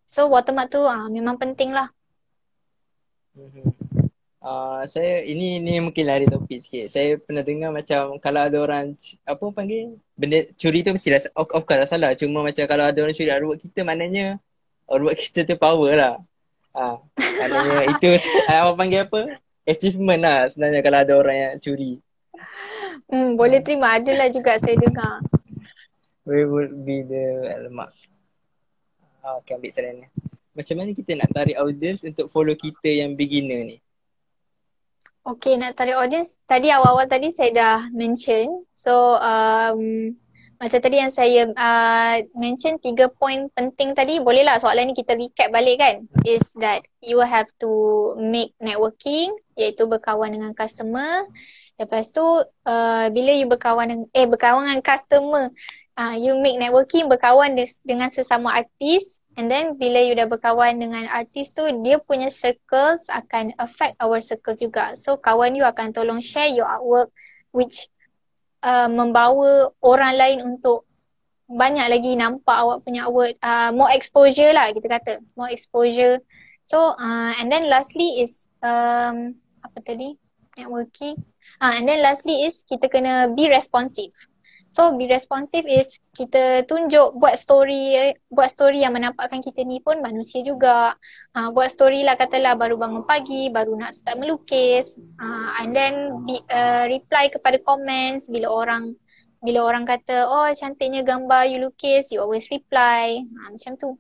[0.07, 1.91] So watermark tu ah memang penting lah.
[4.43, 6.91] Uh, saya ini ini mungkin lari topik sikit.
[6.91, 8.91] Saya pernah dengar macam kalau ada orang
[9.23, 12.11] apa panggil benda curi tu mesti dah of, of course salah.
[12.11, 14.43] Cuma macam kalau ada orang curi artwork kita maknanya
[14.91, 16.15] artwork kita tu power lah.
[16.75, 18.09] Ah, uh, maknanya itu
[18.51, 19.39] apa panggil apa?
[19.63, 21.93] Achievement lah sebenarnya kalau ada orang yang curi.
[23.07, 23.95] Hmm, boleh terima.
[23.95, 25.23] Adalah juga saya dengar.
[26.27, 27.95] We would be the alamak.
[29.23, 30.07] Ah, okay, ambil saran ni.
[30.51, 33.79] Macam mana kita nak tarik audience untuk follow kita yang beginner ni?
[35.23, 36.35] Okay, nak tarik audience.
[36.43, 38.67] Tadi awal-awal tadi saya dah mention.
[38.75, 40.11] So, um,
[40.59, 44.19] macam tadi yang saya uh, mention tiga point penting tadi.
[44.19, 46.03] Bolehlah soalan ni kita recap balik kan.
[46.27, 47.71] Is that you have to
[48.19, 51.23] make networking iaitu berkawan dengan customer.
[51.79, 52.23] Lepas tu
[52.67, 55.55] uh, bila you berkawan dengan eh berkawan dengan customer,
[56.03, 60.77] uh, you make networking berkawan de- dengan sesama artis and then bila you dah berkawan
[60.77, 64.93] dengan artis tu dia punya circles akan affect our circles juga.
[64.93, 67.09] So kawan you akan tolong share your artwork
[67.53, 67.89] which
[68.61, 70.85] uh, membawa orang lain untuk
[71.49, 73.35] banyak lagi nampak awak punya artwork.
[73.41, 75.13] Uh, more exposure lah kita kata.
[75.37, 76.21] More exposure.
[76.65, 80.15] So uh, and then lastly is um, apa tadi?
[80.53, 81.17] Networking.
[81.57, 84.13] Ah, and then lastly is kita kena be responsive.
[84.73, 90.01] So be responsive is kita tunjuk buat story buat story yang menampakkan kita ni pun
[90.01, 90.97] manusia juga.
[91.37, 94.97] Uh, buat story lah katalah baru bangun pagi, baru nak start melukis.
[95.21, 98.97] Uh, and then be, uh, reply kepada comments bila orang
[99.45, 103.21] bila orang kata oh cantiknya gambar you lukis, you always reply.
[103.21, 103.93] Uh, macam tu.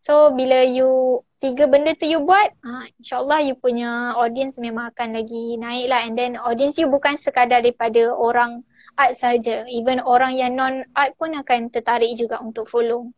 [0.00, 5.20] So bila you tiga benda tu you buat, uh, insyaAllah you punya audience memang akan
[5.20, 6.00] lagi naik lah.
[6.08, 8.64] And then audience you bukan sekadar daripada orang
[8.98, 9.64] art saja.
[9.68, 13.10] Even orang yang non art pun akan tertarik juga untuk follow.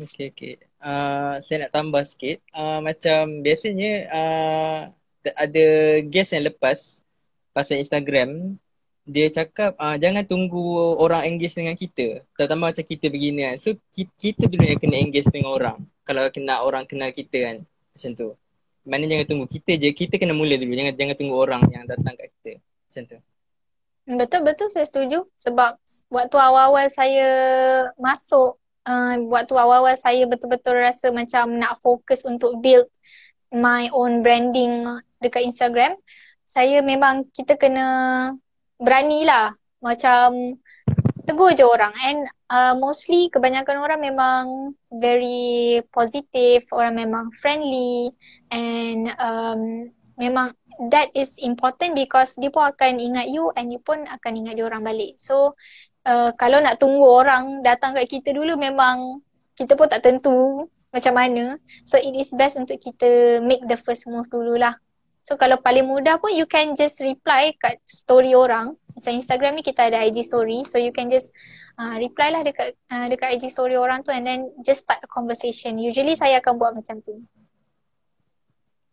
[0.00, 0.54] Okay, okay.
[0.80, 2.40] Uh, saya nak tambah sikit.
[2.56, 4.80] Uh, macam biasanya uh,
[5.36, 5.66] ada
[6.08, 7.04] guest yang lepas
[7.52, 8.56] pasal Instagram,
[9.04, 12.24] dia cakap uh, jangan tunggu orang engage dengan kita.
[12.38, 13.56] Terutama macam kita begini kan.
[13.60, 15.78] So kita dulu yang kena engage dengan orang
[16.10, 17.56] kalau kena orang kenal kita kan
[17.94, 18.28] macam tu.
[18.82, 20.72] Mana jangan tunggu kita je, kita kena mula dulu.
[20.74, 22.52] Jangan jangan tunggu orang yang datang kat kita.
[22.58, 23.18] Macam tu.
[24.10, 25.78] Betul betul saya setuju sebab
[26.10, 27.30] waktu awal-awal saya
[27.94, 32.90] masuk uh, waktu awal-awal saya betul-betul rasa macam nak fokus untuk build
[33.54, 34.82] my own branding
[35.22, 35.94] dekat Instagram.
[36.42, 37.86] Saya memang kita kena
[38.82, 40.58] beranilah macam
[41.22, 48.10] tegur je orang and uh, mostly kebanyakan orang memang very positive, orang memang friendly
[48.50, 49.86] and um,
[50.18, 50.50] memang
[50.88, 54.64] that is important because dia pun akan ingat you and you pun akan ingat dia
[54.64, 55.20] orang balik.
[55.20, 55.52] So
[56.08, 59.20] uh, kalau nak tunggu orang datang kat kita dulu memang
[59.60, 61.60] kita pun tak tentu macam mana.
[61.84, 64.72] So it is best untuk kita make the first move dululah.
[65.28, 69.62] So kalau paling mudah pun you can just reply kat story orang Macam Instagram ni
[69.62, 71.30] kita ada IG story So you can just
[71.76, 75.08] uh, reply lah dekat uh, dekat IG story orang tu And then just start a
[75.12, 77.20] conversation Usually saya akan buat macam tu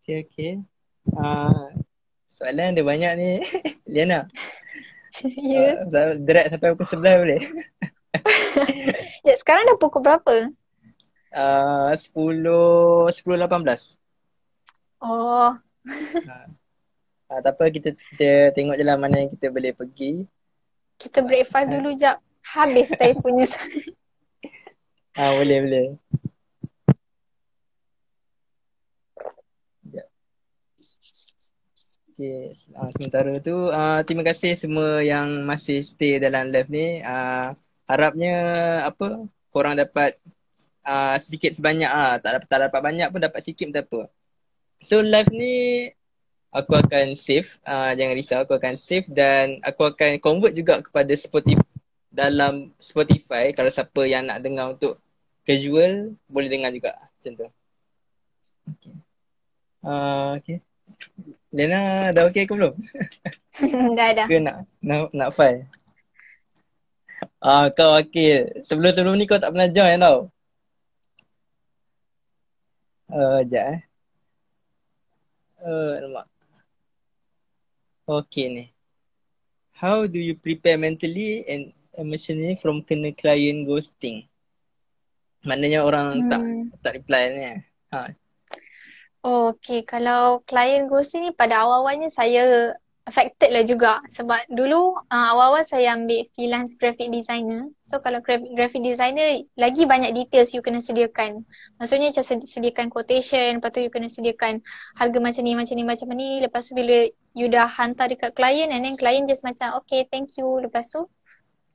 [0.04, 0.52] Okay okay
[1.16, 1.72] uh,
[2.28, 3.32] Soalan ada banyak ni
[3.94, 4.28] Liana
[5.24, 5.88] Ya yeah.
[5.88, 7.42] uh, Direct sampai pukul 11 boleh
[9.28, 10.52] ya, Sekarang dah pukul berapa?
[11.32, 12.44] Uh, 10
[13.14, 13.98] 10.18
[15.02, 15.56] Oh
[15.88, 16.38] ha.
[17.30, 20.26] ha, tak apa kita, kita tengok je lah mana yang kita boleh pergi.
[20.98, 22.20] Kita break five dulu jap.
[22.48, 23.46] Habis saya punya.
[25.18, 25.86] ha, boleh boleh.
[32.18, 36.98] Okay, uh, sementara tu uh, terima kasih semua yang masih stay dalam live ni.
[37.06, 37.54] Uh,
[37.86, 38.34] harapnya
[38.90, 40.18] apa korang dapat
[40.82, 43.86] uh, sedikit sebanyak ah uh, tak dapat tak dapat banyak pun dapat sikit pun tak
[43.86, 44.02] apa.
[44.82, 45.94] So live ni
[46.50, 51.14] aku akan save uh, jangan risau aku akan save dan aku akan convert juga kepada
[51.14, 51.70] Spotify
[52.10, 54.98] dalam Spotify kalau siapa yang nak dengar untuk
[55.46, 57.48] casual boleh dengar juga macam tu.
[58.74, 58.96] Okay.
[59.86, 60.66] Uh, okay.
[61.56, 62.76] Lena dah okay ke belum?
[63.98, 64.28] dah dah.
[64.28, 65.64] Ke nak nak, nak file?
[67.40, 68.52] Ah kau wakil.
[68.68, 70.28] Sebelum-sebelum ni kau tak pernah join tau.
[73.08, 73.80] Uh, sekejap eh.
[75.64, 76.28] Uh, alamak.
[78.08, 78.66] Okay ni.
[79.72, 84.28] How do you prepare mentally and emotionally from kena client ghosting?
[85.48, 86.30] Maknanya orang hmm.
[86.30, 86.42] tak
[86.84, 87.44] tak reply ni.
[87.96, 88.12] Ha.
[89.28, 89.84] Oh, okay.
[89.84, 92.72] Kalau klien ghosting ni pada awal-awalnya saya
[93.04, 97.68] affected lah juga sebab dulu uh, awal-awal saya ambil freelance graphic designer.
[97.84, 101.44] So kalau graphic designer lagi banyak details you kena sediakan.
[101.76, 104.64] Maksudnya macam sediakan quotation, lepas tu you kena sediakan
[104.96, 106.30] harga macam ni, macam ni, macam ni.
[106.40, 110.40] Lepas tu bila you dah hantar dekat klien and then klien just macam okay thank
[110.40, 110.48] you.
[110.64, 111.04] Lepas tu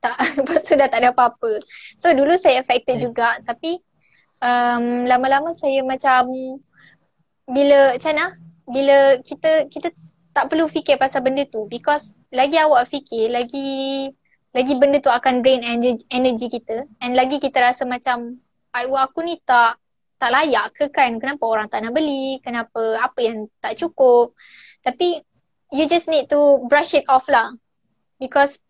[0.00, 1.61] tak, lepas tu dah tak ada apa-apa.
[2.00, 3.05] So dulu saya affected hmm.
[3.12, 3.76] juga tapi
[4.40, 6.32] um, lama-lama saya macam
[7.49, 8.26] bila macam mana?
[8.70, 9.90] Bila kita kita
[10.32, 11.68] tak perlu fikir pasal benda tu.
[11.68, 14.09] Because lagi awak fikir lagi
[14.53, 16.84] lagi benda tu akan drain energy, kita.
[17.01, 18.40] And lagi kita rasa macam
[18.72, 19.80] aku ni tak
[20.20, 21.18] tak layak ke kan?
[21.18, 22.38] Kenapa orang tak nak beli?
[22.45, 24.36] Kenapa apa yang tak cukup?
[24.84, 25.18] Tapi
[25.72, 27.51] you just need to brush it off lah.
[28.20, 28.61] Because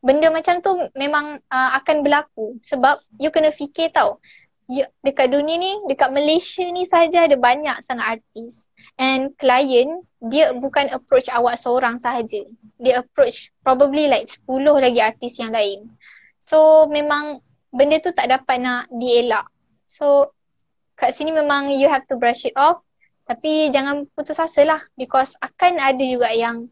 [0.00, 2.56] benda macam tu memang uh, akan berlaku.
[2.64, 4.22] Sebab you kena fikir tau
[4.68, 8.68] you, dekat dunia ni, dekat Malaysia ni saja ada banyak sangat artis.
[8.98, 12.46] And client, dia bukan approach awak seorang sahaja.
[12.78, 14.46] Dia approach probably like 10
[14.78, 15.90] lagi artis yang lain.
[16.42, 19.46] So memang benda tu tak dapat nak dielak.
[19.86, 20.34] So
[20.98, 22.82] kat sini memang you have to brush it off.
[23.26, 26.66] Tapi jangan putus asa lah because akan ada juga yang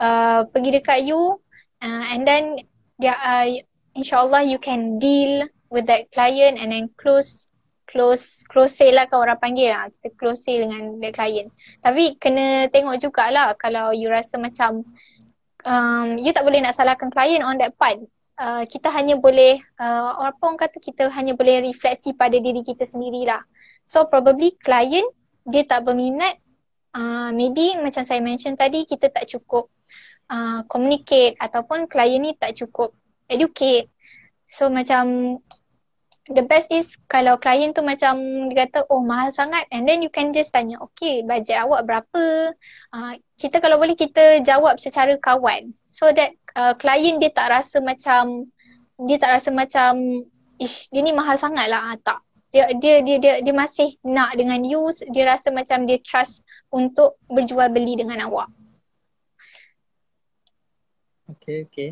[0.00, 1.38] uh, pergi dekat you
[1.84, 2.56] uh, and then
[2.96, 3.44] dia uh,
[3.92, 7.46] insyaAllah you can deal with that client and then close
[7.90, 9.74] close close sale lah kan orang panggil.
[9.74, 11.50] Lah kita close sale dengan the client.
[11.82, 14.86] Tapi kena tengok jugalah kalau you rasa macam
[15.66, 17.98] um, you tak boleh nak salahkan client on that part.
[18.40, 22.86] Uh, kita hanya boleh uh, apa orang kata kita hanya boleh refleksi pada diri kita
[22.86, 23.42] sendirilah.
[23.84, 25.06] So probably client
[25.44, 26.38] dia tak berminat.
[26.90, 29.70] Uh, maybe macam saya mention tadi kita tak cukup
[30.30, 32.94] uh, communicate ataupun client ni tak cukup
[33.28, 33.90] educate.
[34.50, 35.38] So macam
[36.30, 39.66] the best is kalau klien tu macam dia kata oh mahal sangat.
[39.74, 42.54] And then you can just tanya okay bajet awak berapa?
[42.94, 45.74] Uh, kita kalau boleh kita jawab secara kawan.
[45.90, 48.46] So that uh, klien dia tak rasa macam
[49.02, 50.22] dia tak rasa macam
[50.62, 51.92] ish dia ni mahal sangat lah.
[51.92, 52.22] Uh, tak.
[52.50, 54.90] Dia, dia dia dia dia masih nak dengan you.
[55.14, 58.50] Dia rasa macam dia trust untuk berjual beli dengan awak.
[61.30, 61.90] Okay, okay.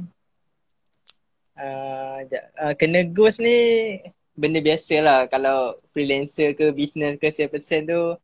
[1.58, 2.22] Uh,
[2.58, 3.98] uh, kena ghost ni
[4.38, 8.14] benda biasa lah kalau freelancer ke business ke siapa persen tu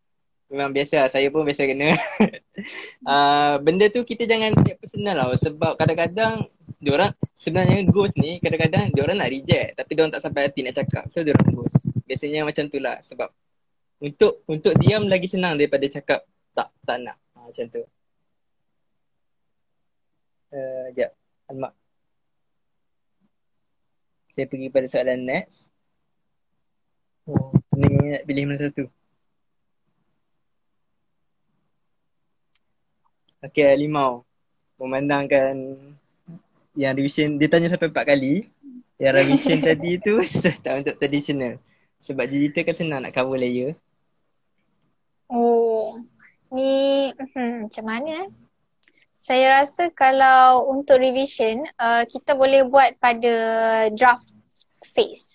[0.46, 1.08] memang biasa lah.
[1.10, 1.90] Saya pun biasa kena.
[3.10, 6.46] uh, benda tu kita jangan take personal lah sebab kadang-kadang
[6.78, 11.04] diorang sebenarnya ghost ni kadang-kadang diorang nak reject tapi diorang tak sampai hati nak cakap.
[11.10, 11.82] So diorang ghost.
[12.06, 13.28] Biasanya macam tu lah sebab
[13.98, 16.22] untuk untuk diam lagi senang daripada cakap
[16.54, 17.18] tak tak nak.
[17.34, 17.82] Uh, macam tu.
[20.54, 21.10] Uh, sekejap.
[21.50, 21.74] Almak.
[24.34, 25.73] Saya pergi pada soalan next.
[27.24, 28.84] Oh, ni nak pilih mana satu?
[33.40, 34.28] Okay, Limau.
[34.76, 35.56] Memandangkan
[36.76, 38.44] yang revision, dia tanya sampai empat kali.
[39.00, 40.20] Yang revision tadi tu
[40.64, 41.56] tak untuk traditional.
[41.96, 43.72] Sebab digital kan senang nak cover layer.
[45.32, 45.96] Oh,
[46.52, 48.28] ni hmm, macam mana eh?
[49.16, 53.32] Saya rasa kalau untuk revision, uh, kita boleh buat pada
[53.96, 54.36] draft
[54.84, 55.33] phase.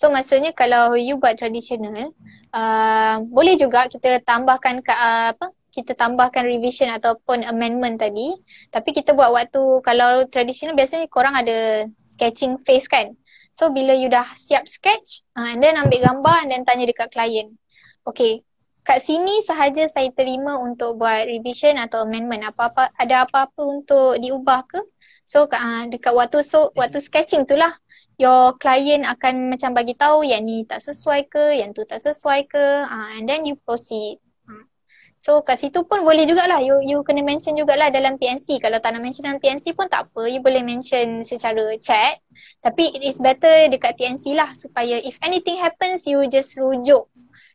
[0.00, 2.16] So maksudnya kalau you buat traditional,
[2.56, 8.32] uh, boleh juga kita tambahkan ke, uh, apa kita tambahkan revision ataupun amendment tadi.
[8.72, 13.12] Tapi kita buat waktu kalau traditional biasanya korang ada sketching phase kan.
[13.52, 17.12] So bila you dah siap sketch uh, and then ambil gambar and then tanya dekat
[17.12, 17.60] klien.
[18.08, 18.40] Okay,
[18.88, 22.48] kat sini sahaja saya terima untuk buat revision atau amendment.
[22.48, 24.80] Apa-apa ada apa-apa untuk diubah ke?
[25.28, 27.76] So uh, dekat waktu so waktu sketching tu lah
[28.20, 32.44] your client akan macam bagi tahu yang ni tak sesuai ke, yang tu tak sesuai
[32.44, 34.20] ke, uh, and then you proceed.
[34.44, 34.68] Hmm.
[35.16, 38.60] So kat situ pun boleh jugalah you you kena mention jugalah dalam TNC.
[38.60, 42.20] Kalau tak nak mention dalam TNC pun tak apa, you boleh mention secara chat.
[42.60, 47.08] Tapi it is better dekat TNC lah supaya if anything happens you just rujuk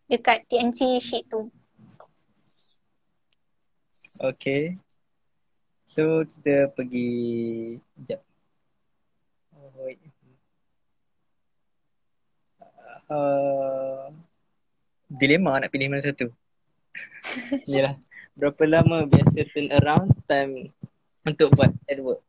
[0.09, 1.53] dekat TNC sheet tu.
[4.17, 4.81] Okay.
[5.85, 7.09] So kita pergi
[7.77, 8.21] sekejap.
[9.61, 9.93] Oh,
[13.09, 14.09] uh,
[15.09, 16.29] dilema nak pilih mana satu.
[17.71, 17.95] Yalah.
[18.35, 20.75] Berapa lama biasa turn around time
[21.23, 22.19] untuk buat adwork?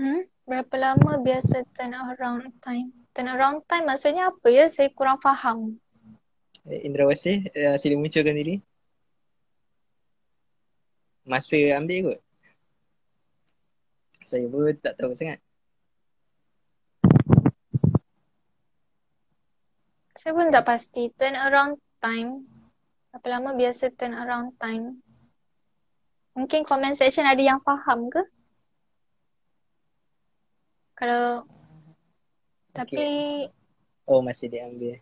[0.00, 0.24] Hmm?
[0.48, 2.88] Berapa lama biasa turn around time?
[3.12, 4.64] Turn around time maksudnya apa ya?
[4.72, 5.76] Saya kurang faham.
[6.64, 8.64] Eh, Indra Wasih, uh, sila munculkan diri.
[11.28, 12.20] Masa ambil kot.
[14.24, 15.41] Saya pun tak tahu sangat.
[20.22, 21.10] Saya pun tak pasti.
[21.18, 22.46] Turn around time.
[23.10, 25.02] Berapa lama biasa turn around time?
[26.38, 28.22] Mungkin comment section ada yang faham ke?
[30.94, 31.42] Kalau
[32.72, 32.78] Okay.
[32.78, 33.04] tapi
[34.08, 34.96] Oh masih diambil.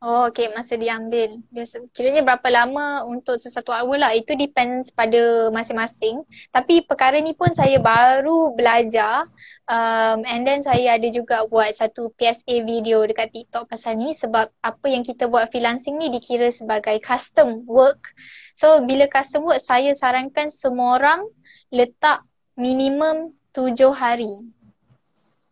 [0.00, 0.48] Oh, okay.
[0.56, 1.44] Masa diambil.
[1.52, 1.84] Biasa.
[1.92, 4.16] Kiranya berapa lama untuk sesuatu awal lah.
[4.16, 6.24] Itu depends pada masing-masing.
[6.48, 9.28] Tapi perkara ni pun saya baru belajar.
[9.68, 14.16] Um, and then saya ada juga buat satu PSA video dekat TikTok pasal ni.
[14.16, 18.16] Sebab apa yang kita buat freelancing ni dikira sebagai custom work.
[18.56, 21.28] So, bila custom work, saya sarankan semua orang
[21.68, 22.24] letak
[22.56, 24.32] minimum tujuh hari.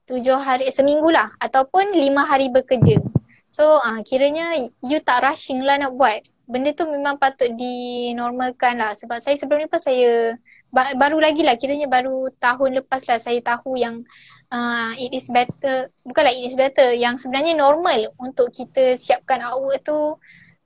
[0.08, 1.36] Tujuh hari, seminggu lah.
[1.36, 3.17] Ataupun lima hari bekerja.
[3.58, 6.22] So uh, kiranya you tak rushing lah nak buat.
[6.46, 8.94] Benda tu memang patut dinormalkan lah.
[8.94, 10.38] Sebab saya sebelum ni pun saya
[10.70, 14.06] ba- baru lagi lah kiranya baru tahun lepas lah saya tahu yang
[14.54, 15.90] uh, it is better.
[16.06, 16.94] Bukanlah it is better.
[16.94, 20.14] Yang sebenarnya normal untuk kita siapkan artwork tu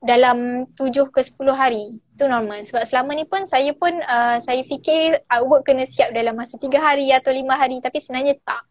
[0.05, 1.97] dalam tujuh ke sepuluh hari.
[2.13, 2.69] Itu normal.
[2.69, 6.77] Sebab selama ni pun saya pun uh, saya fikir artwork kena siap dalam masa tiga
[6.77, 7.81] hari atau lima hari.
[7.81, 8.63] Tapi sebenarnya tak.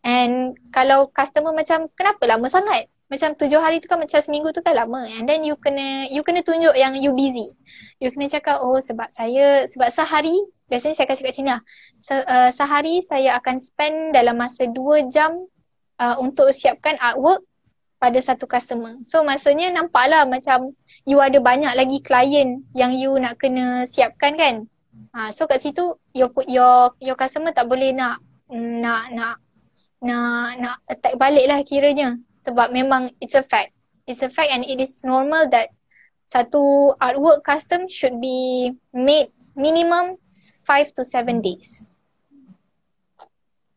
[0.00, 2.88] And kalau customer macam kenapa lama sangat?
[3.06, 5.06] Macam tujuh hari tu kan macam seminggu tu kan lama.
[5.18, 7.54] And then you kena you kena tunjuk yang you busy.
[8.02, 10.34] You kena cakap oh sebab saya sebab sehari
[10.66, 11.60] biasanya saya akan cakap lah.
[12.02, 15.46] Se, uh, sehari saya akan spend dalam masa dua jam
[16.02, 17.46] uh, untuk siapkan artwork
[18.02, 18.98] pada satu customer.
[19.06, 20.74] So maksudnya nampaklah macam
[21.06, 24.66] you ada banyak lagi klien yang you nak kena siapkan kan.
[25.14, 28.18] Uh, so kat situ your, your, your customer tak boleh nak
[28.50, 29.36] nak nak
[30.02, 33.74] nak nak attack balik lah kiranya sebab memang it's a fact.
[34.06, 35.74] It's a fact and it is normal that
[36.30, 40.14] satu artwork custom should be made minimum
[40.62, 41.82] 5 to 7 days.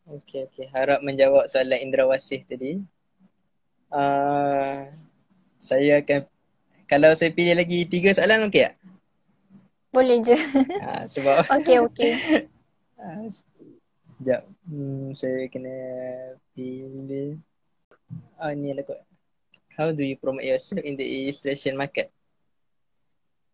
[0.06, 0.66] Okay, okay.
[0.70, 2.82] Harap menjawab soalan Indra Wasih tadi.
[3.90, 4.86] Uh,
[5.58, 6.26] saya akan,
[6.86, 8.74] kalau saya pilih lagi tiga soalan okey tak?
[9.90, 10.34] Boleh je.
[10.34, 12.12] Uh, sebab okay, okay.
[12.98, 14.42] uh, sekejap.
[14.66, 15.74] Hmm, saya kena
[16.54, 17.38] pilih.
[18.40, 19.00] Ah, ni lah kot.
[19.76, 22.12] How do you promote yourself in the illustration market?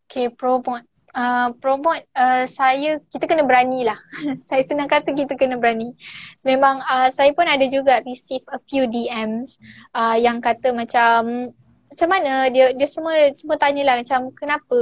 [0.07, 0.87] Okay, promote.
[1.17, 3.97] Uh, promote uh, saya, kita kena berani lah.
[4.49, 5.97] saya senang kata kita kena berani.
[6.45, 9.57] Memang uh, saya pun ada juga receive a few DMs
[9.97, 11.51] uh, yang kata macam
[11.87, 14.79] macam mana dia dia semua semua tanyalah macam kenapa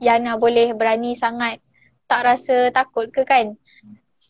[0.00, 1.60] Yana boleh berani sangat
[2.08, 3.52] tak rasa takut ke kan?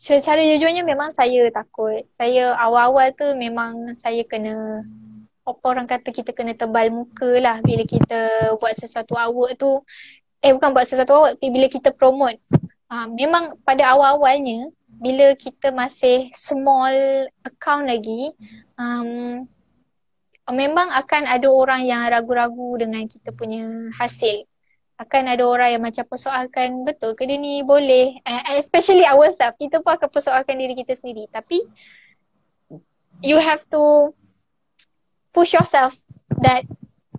[0.00, 2.00] Secara jujurnya memang saya takut.
[2.08, 4.80] Saya awal-awal tu memang saya kena
[5.44, 9.84] apa orang kata kita kena tebal muka lah bila kita buat sesuatu awak tu.
[10.40, 12.40] Eh bukan buat sesuatu awak tapi bila kita promote.
[12.88, 18.34] Ha, memang pada awal-awalnya bila kita masih small account lagi
[18.74, 19.46] um,
[20.50, 24.49] memang akan ada orang yang ragu-ragu dengan kita punya hasil
[25.00, 28.20] akan ada orang yang macam persoalkan betul ke dia ni boleh?
[28.28, 31.24] Uh, especially ourselves kita pun akan persoalkan diri kita sendiri.
[31.32, 31.64] Tapi
[33.24, 34.12] you have to
[35.32, 35.96] push yourself
[36.44, 36.68] that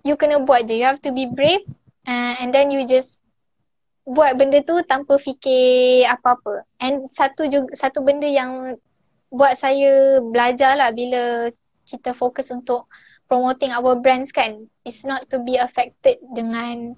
[0.06, 0.78] you kena buat je.
[0.78, 1.66] You have to be brave
[2.06, 3.26] uh, and then you just
[4.06, 6.62] buat benda tu tanpa fikir apa-apa.
[6.78, 8.78] And satu juga satu benda yang
[9.34, 11.50] buat saya belajar lah bila
[11.82, 12.86] kita fokus untuk
[13.26, 16.94] promoting our brands kan is not to be affected dengan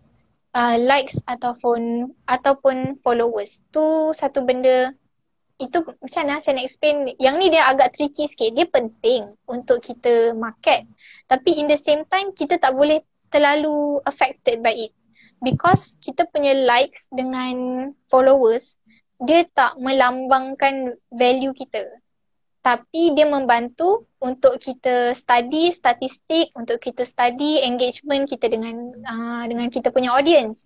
[0.55, 3.61] uh, likes ataupun ataupun followers.
[3.75, 3.85] Tu
[4.15, 4.95] satu benda
[5.63, 8.55] itu macam mana saya nak explain yang ni dia agak tricky sikit.
[8.55, 10.87] Dia penting untuk kita market.
[11.29, 14.95] Tapi in the same time kita tak boleh terlalu affected by it.
[15.43, 18.81] Because kita punya likes dengan followers
[19.23, 21.87] dia tak melambangkan value kita
[22.65, 29.69] tapi dia membantu untuk kita study statistik, untuk kita study engagement kita dengan uh, dengan
[29.69, 30.65] kita punya audience.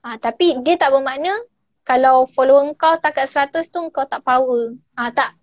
[0.00, 1.36] Uh, tapi dia tak bermakna
[1.84, 4.72] kalau follower kau setakat 100 tu kau tak power.
[4.96, 5.36] Uh, tak.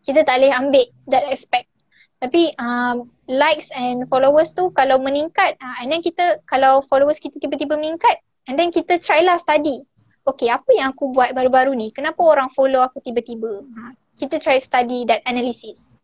[0.00, 1.68] Kita tak boleh ambil that aspect.
[2.16, 7.36] Tapi uh, likes and followers tu kalau meningkat, uh, and then kita kalau followers kita
[7.36, 9.84] tiba-tiba meningkat, and then kita try lah study.
[10.24, 11.92] Okay, apa yang aku buat baru-baru ni?
[11.92, 13.66] Kenapa orang follow aku tiba-tiba?
[13.74, 15.96] Ha, kita try study that analysis.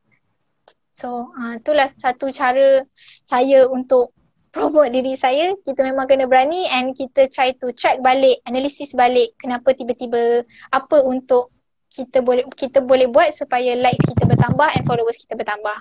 [0.98, 2.82] So uh, itulah satu cara
[3.22, 4.10] saya untuk
[4.50, 5.54] promote diri saya.
[5.62, 10.42] Kita memang kena berani and kita try to track balik, analisis balik kenapa tiba-tiba
[10.74, 11.54] apa untuk
[11.88, 15.78] kita boleh kita boleh buat supaya likes kita bertambah and followers kita bertambah.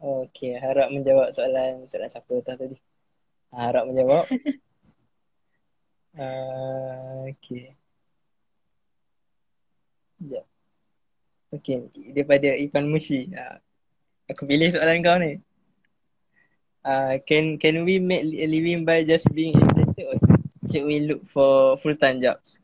[0.00, 2.78] Okay, harap menjawab soalan soalan siapa tu tadi.
[3.52, 4.24] Harap menjawab.
[6.16, 7.76] uh, okay.
[10.16, 10.49] Sekejap.
[11.50, 13.26] Okay, daripada Ivan Mushi.
[13.34, 13.58] Uh,
[14.30, 15.42] aku pilih soalan kau ni.
[16.80, 20.16] Uh, can can we make a living by just being illustrator?
[20.70, 22.58] should we look for full time jobs?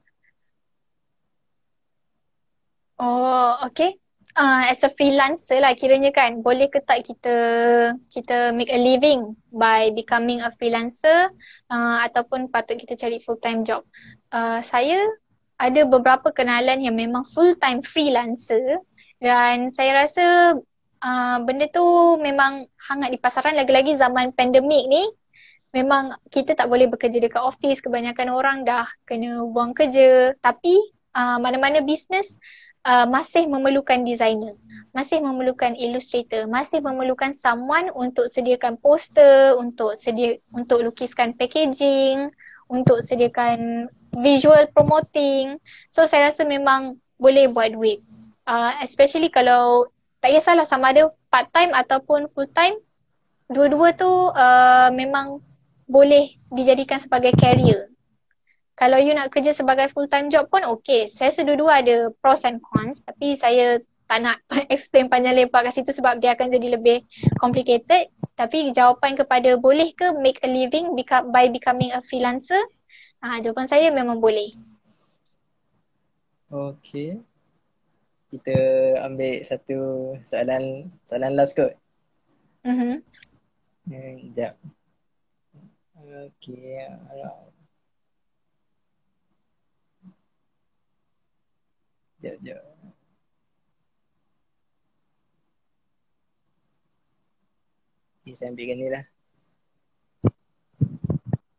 [2.99, 3.99] Oh, okay.
[4.37, 7.37] Uh, as a freelancer lah kiranya kan, boleh ke tak kita
[8.13, 11.33] kita make a living by becoming a freelancer
[11.73, 13.81] uh, ataupun patut kita cari full time job.
[14.29, 15.01] Uh, saya
[15.57, 18.81] ada beberapa kenalan yang memang full time freelancer
[19.21, 20.25] dan saya rasa
[21.01, 25.05] uh, benda tu memang hangat di pasaran lagi-lagi zaman pandemik ni.
[25.75, 30.33] Memang kita tak boleh bekerja dekat office kebanyakan orang dah kena buang kerja.
[30.41, 30.73] Tapi
[31.13, 32.41] uh, mana-mana bisnes
[32.87, 34.57] uh, masih memerlukan designer,
[34.97, 42.31] masih memerlukan illustrator, masih memerlukan someone untuk sediakan poster, untuk sedia untuk lukiskan packaging,
[42.73, 45.61] untuk sediakan visual promoting.
[45.93, 48.01] So saya rasa memang boleh buat duit.
[48.47, 49.91] Uh, especially kalau
[50.23, 52.79] tak kisahlah sama ada part time ataupun full time,
[53.53, 55.43] dua-dua tu uh, memang
[55.87, 57.91] boleh dijadikan sebagai career
[58.77, 61.09] kalau you nak kerja sebagai full time job pun okay.
[61.09, 64.39] Saya sedua-dua ada pros and cons tapi saya tak nak
[64.75, 67.03] explain panjang lebar kat situ sebab dia akan jadi lebih
[67.41, 68.13] complicated.
[68.37, 70.93] Tapi jawapan kepada boleh ke make a living
[71.33, 72.61] by becoming a freelancer?
[73.25, 74.53] Ha, jawapan saya memang boleh.
[76.47, 77.19] Okay.
[78.31, 78.57] Kita
[79.07, 79.79] ambil satu
[80.27, 81.75] soalan soalan last kot.
[82.67, 83.03] Mhm.
[83.91, 84.55] Eh, sekejap.
[85.97, 86.83] Okay.
[92.19, 92.63] Sekejap, sekejap.
[98.27, 99.07] Okay, saya ambilkan ni lah.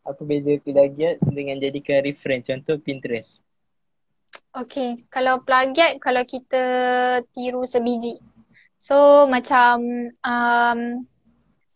[0.07, 2.47] Apa beza plagiat dengan jadikan reference?
[2.47, 3.43] Contoh Pinterest.
[4.55, 6.63] Okay, kalau plagiat, kalau kita
[7.35, 8.17] tiru sebiji.
[8.79, 9.83] So macam
[10.23, 10.79] um,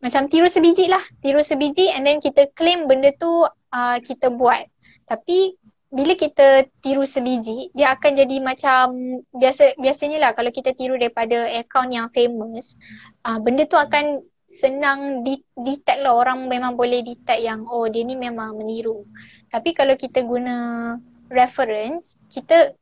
[0.01, 1.03] macam tiru sebiji lah.
[1.21, 4.65] Tiru sebiji and then kita claim benda tu uh, kita buat.
[5.05, 5.59] Tapi
[5.91, 8.95] bila kita tiru sebiji, dia akan jadi macam
[9.35, 12.79] biasa biasanya lah kalau kita tiru daripada account yang famous,
[13.27, 15.23] uh, benda tu akan senang
[15.55, 19.07] detect lah orang memang boleh detect yang oh dia ni memang meniru.
[19.47, 20.99] Tapi kalau kita guna
[21.31, 22.75] reference, kita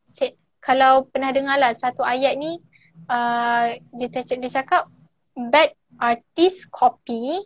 [0.57, 2.57] kalau pernah dengar lah satu ayat ni
[3.05, 4.89] uh, dia, dia cakap
[5.38, 7.45] bad artist copy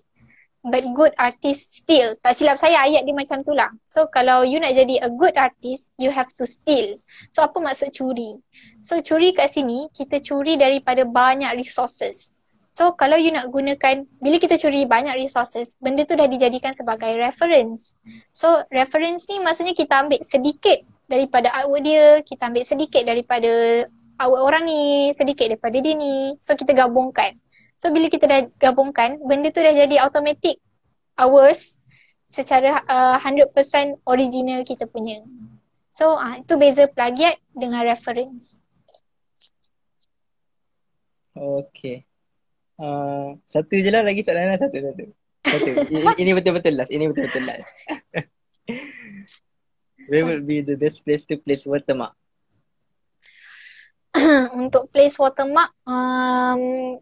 [0.63, 2.15] but good artist still.
[2.23, 3.69] Tak silap saya ayat dia macam tu lah.
[3.83, 6.95] So kalau you nak jadi a good artist, you have to steal.
[7.35, 8.39] So apa maksud curi?
[8.87, 12.31] So curi kat sini, kita curi daripada banyak resources.
[12.73, 17.13] So kalau you nak gunakan, bila kita curi banyak resources, benda tu dah dijadikan sebagai
[17.21, 17.93] reference.
[18.33, 23.85] So reference ni maksudnya kita ambil sedikit daripada artwork dia, kita ambil sedikit daripada
[24.17, 26.33] artwork orang ni, sedikit daripada dia ni.
[26.41, 27.37] So kita gabungkan.
[27.77, 30.57] So bila kita dah gabungkan, benda tu dah jadi automatic
[31.21, 31.77] ours
[32.25, 33.53] secara uh, 100%
[34.09, 35.21] original kita punya.
[35.93, 38.65] So uh, itu beza plagiat dengan reference.
[41.37, 42.09] Okay.
[42.83, 44.59] Uh, satu je lah lagi soalan lah.
[44.59, 45.03] Satu, satu.
[45.47, 45.71] Satu.
[45.95, 46.91] ini, ini betul-betul last.
[46.91, 47.63] Ini betul-betul last.
[50.11, 52.11] Where will be the best place to place watermark?
[54.59, 56.99] Untuk place watermark, um,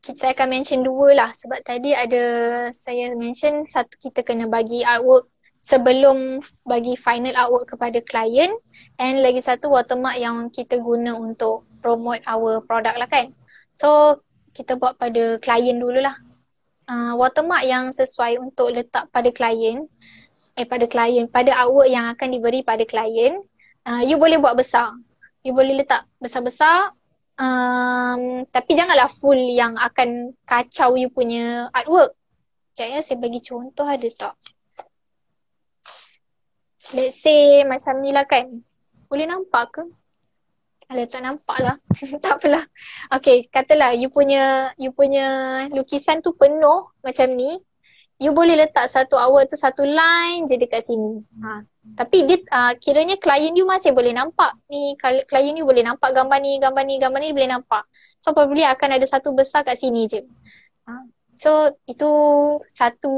[0.00, 2.24] saya akan mention dua lah sebab tadi ada
[2.72, 5.28] saya mention satu kita kena bagi artwork
[5.60, 8.48] sebelum bagi final artwork kepada klien
[8.96, 13.36] and lagi satu watermark yang kita guna untuk promote our product lah kan.
[13.76, 14.22] So
[14.58, 16.18] kita buat pada klien dululah.
[16.88, 19.84] Uh, watermark yang sesuai untuk letak pada klien
[20.56, 23.44] eh pada klien pada artwork yang akan diberi pada klien
[23.84, 24.96] uh, you boleh buat besar.
[25.46, 26.90] You boleh letak besar-besar
[27.38, 32.18] um, tapi janganlah full yang akan kacau you punya artwork.
[32.74, 34.34] Sekejap ya, saya bagi contoh ada tak?
[36.94, 38.62] Let's say macam ni lah kan.
[39.10, 39.82] Boleh nampak ke?
[40.88, 41.76] Alah tak nampak lah.
[42.24, 42.64] tak apalah.
[43.12, 47.60] Okay, katalah you punya you punya lukisan tu penuh macam ni
[48.18, 51.22] you boleh letak satu awal tu satu line je dekat sini.
[51.44, 51.62] Ha.
[52.02, 56.40] Tapi dia uh, kiranya klien you masih boleh nampak ni klien you boleh nampak gambar
[56.42, 57.86] ni, gambar ni, gambar ni boleh nampak.
[58.18, 60.20] So probably akan ada satu besar kat sini je.
[60.90, 61.06] Ha.
[61.38, 62.10] So itu
[62.66, 63.14] satu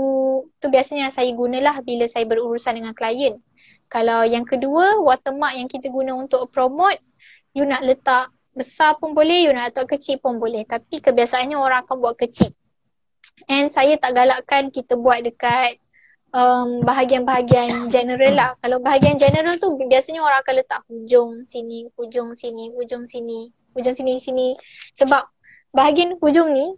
[0.60, 3.40] tu biasanya saya gunalah bila saya berurusan dengan klien.
[3.88, 7.00] Kalau yang kedua watermark yang kita guna untuk promote
[7.54, 10.66] you nak letak besar pun boleh, you nak letak kecil pun boleh.
[10.66, 12.52] Tapi kebiasaannya orang akan buat kecil.
[13.48, 15.80] And saya tak galakkan kita buat dekat
[16.34, 18.50] um, bahagian-bahagian general lah.
[18.60, 23.94] Kalau bahagian general tu biasanya orang akan letak hujung sini, hujung sini, hujung sini, hujung
[23.94, 24.48] sini, sini.
[24.94, 25.22] Sebab
[25.74, 26.74] bahagian hujung ni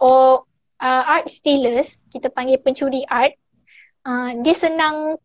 [0.00, 0.46] or
[0.80, 3.34] uh, art stealers, kita panggil pencuri art,
[4.06, 5.18] uh, dia senang.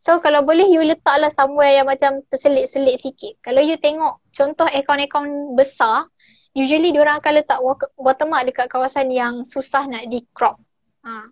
[0.00, 3.36] So kalau boleh you letaklah somewhere yang macam terselit-selit sikit.
[3.44, 6.08] Kalau you tengok contoh akaun-akaun besar,
[6.56, 7.60] usually diorang akan letak
[8.00, 10.56] watermark dekat kawasan yang susah nak di crop.
[11.04, 11.28] Ha.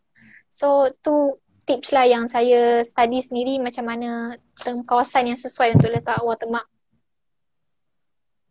[0.53, 4.37] So tu tips lah yang saya study sendiri macam mana
[4.85, 6.69] kawasan yang sesuai untuk letak watermark.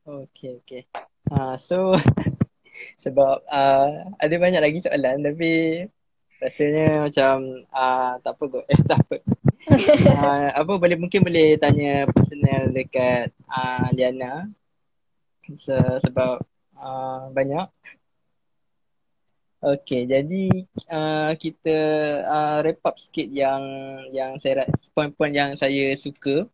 [0.01, 0.84] Okay, okay.
[1.30, 1.93] Ha, so
[3.05, 5.86] sebab uh, ada banyak lagi soalan tapi
[6.41, 8.65] rasanya macam uh, tak apa kot.
[8.65, 9.37] Eh tak apa
[9.68, 14.47] uh, apa boleh mungkin boleh tanya personal dekat uh, Liana.
[15.55, 16.43] Se- sebab
[16.76, 17.68] uh, banyak.
[19.57, 21.78] Okay, jadi uh, kita
[22.30, 23.63] uh, wrap up sikit yang
[24.13, 26.45] yang saya poin-poin yang saya suka.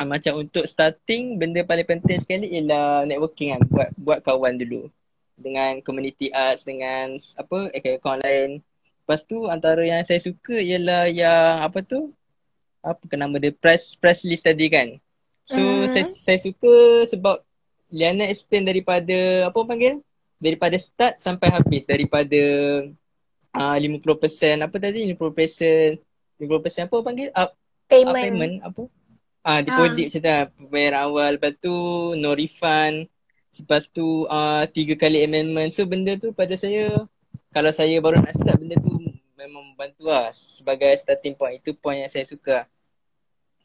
[0.00, 4.90] Uh, macam untuk starting, benda paling penting sekali ialah networking kan, buat buat kawan dulu.
[5.38, 8.50] Dengan community arts dengan apa akaun lain.
[9.04, 12.10] Lepas tu antara yang saya suka ialah yang apa tu
[12.84, 15.00] apa ke nama dia press press list tadi kan.
[15.48, 15.88] So uh-huh.
[15.92, 17.40] saya saya suka sebab
[17.88, 20.04] Liana explain daripada apa panggil?
[20.36, 22.42] Daripada start sampai habis daripada
[23.56, 25.96] uh, 50% apa tadi 50%
[26.40, 27.28] 50% apa panggil?
[27.32, 27.56] Up
[27.88, 28.12] payment.
[28.12, 28.82] Up payment apa?
[29.44, 30.08] Ah uh, deposit uh.
[30.08, 30.42] macam tu lah.
[30.52, 31.76] Pembayaran awal lepas tu
[32.20, 33.08] no refund.
[33.54, 35.72] Lepas tu uh, tiga kali amendment.
[35.72, 37.08] So benda tu pada saya
[37.54, 38.98] kalau saya baru nak start benda tu
[39.38, 41.60] memang membantu lah sebagai starting point.
[41.60, 42.66] Itu point yang saya suka.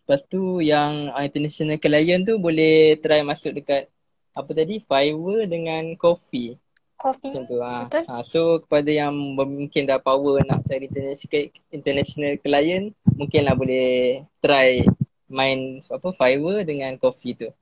[0.10, 3.94] Lepas tu yang uh, international client tu boleh try masuk dekat
[4.34, 6.58] apa tadi Fiverr dengan Coffee.
[6.98, 7.30] Coffee.
[7.30, 7.86] Macam tu ha.
[7.86, 8.04] Betul.
[8.10, 14.82] Ha, so kepada yang mungkin dah power nak cari international international client, mungkinlah boleh try
[15.30, 17.54] main apa Fiverr dengan Coffee tu.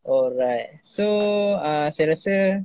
[0.00, 0.80] Alright.
[0.80, 1.04] So
[1.60, 2.64] uh, saya rasa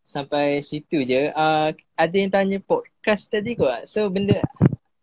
[0.00, 1.28] sampai situ je.
[1.36, 1.68] Uh,
[2.00, 3.84] ada yang tanya podcast tadi kot.
[3.84, 4.40] So benda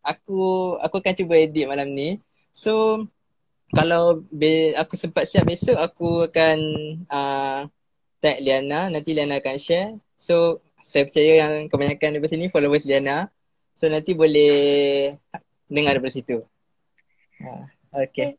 [0.02, 2.18] aku aku akan cuba edit malam ni.
[2.58, 3.06] So
[3.72, 6.58] kalau be, aku sempat siap besok aku akan
[7.08, 7.60] uh,
[8.20, 8.92] tag Liana.
[8.92, 9.96] Nanti Liana akan share.
[10.20, 13.32] So saya percaya yang kebanyakan daripada sini followers Liana.
[13.80, 15.16] So nanti boleh
[15.72, 16.44] dengar daripada situ.
[17.40, 17.64] Uh,
[17.96, 18.36] okay.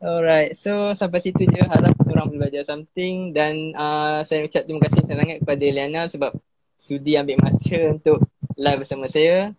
[0.00, 0.56] Alright.
[0.56, 1.62] So sampai situ je.
[1.68, 3.36] Harap boleh belajar something.
[3.36, 6.32] Dan uh, saya ucap terima kasih sangat kepada Liana sebab
[6.80, 8.24] sudi ambil masa untuk
[8.56, 9.52] live bersama saya.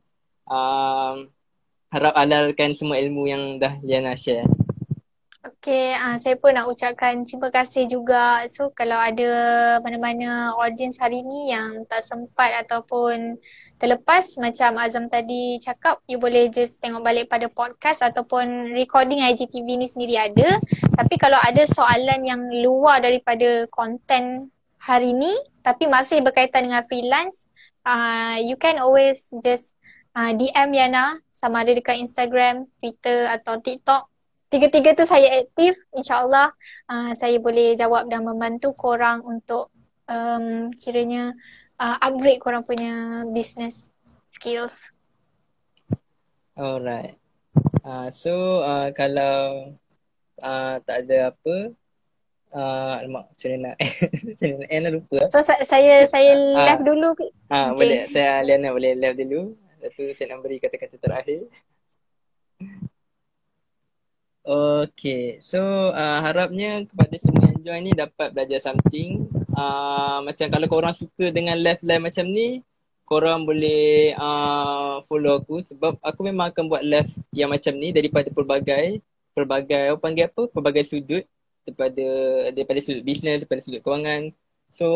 [0.49, 1.30] Um,
[1.93, 4.49] harap halalkan semua ilmu yang dah Liana share
[5.64, 8.43] Okay, uh, saya pun nak ucapkan terima kasih juga.
[8.51, 9.32] So kalau ada
[9.80, 13.39] mana-mana audience hari ni yang tak sempat ataupun
[13.80, 19.80] terlepas macam Azam tadi cakap, you boleh just tengok balik pada podcast ataupun recording IGTV
[19.80, 20.59] ni sendiri ada.
[20.99, 24.51] Tapi kalau ada soalan yang luar daripada konten
[24.84, 25.32] hari ni
[25.64, 27.47] tapi masih berkaitan dengan freelance,
[27.88, 29.80] uh, you can always just
[30.11, 34.11] uh, DM Yana sama ada dekat Instagram, Twitter atau TikTok
[34.54, 36.54] tiga-tiga tu saya aktif insyaallah
[36.86, 39.74] uh, saya boleh jawab dan membantu korang untuk
[40.06, 41.34] um, kiranya
[41.82, 43.89] uh, upgrade korang punya business
[44.30, 44.93] skills.
[46.54, 47.18] Alright.
[47.82, 49.74] Uh, so uh, kalau
[50.45, 51.56] uh, tak ada apa
[52.54, 53.78] uh, alamak macam mana nak
[54.30, 55.20] macam mana nak lupa.
[55.34, 57.09] So sa- saya saya uh, live dulu
[57.50, 57.78] ah uh, okay.
[57.82, 58.00] boleh.
[58.05, 59.42] Saya Liana boleh live dulu.
[59.82, 61.50] Lepas tu saya nak beri kata-kata terakhir
[64.43, 69.24] Okay, so uh, harapnya kepada semua yang join ni dapat belajar something.
[69.55, 72.59] Uh, macam kalau korang suka dengan live-live macam ni,
[73.07, 78.28] korang boleh uh, follow aku sebab aku memang akan buat live yang macam ni daripada
[78.36, 78.99] pelbagai,
[79.32, 81.24] pelbagai apa panggil apa, pelbagai sudut
[81.63, 82.07] daripada
[82.51, 84.36] daripada sudut bisnes, daripada sudut kewangan.
[84.75, 84.87] So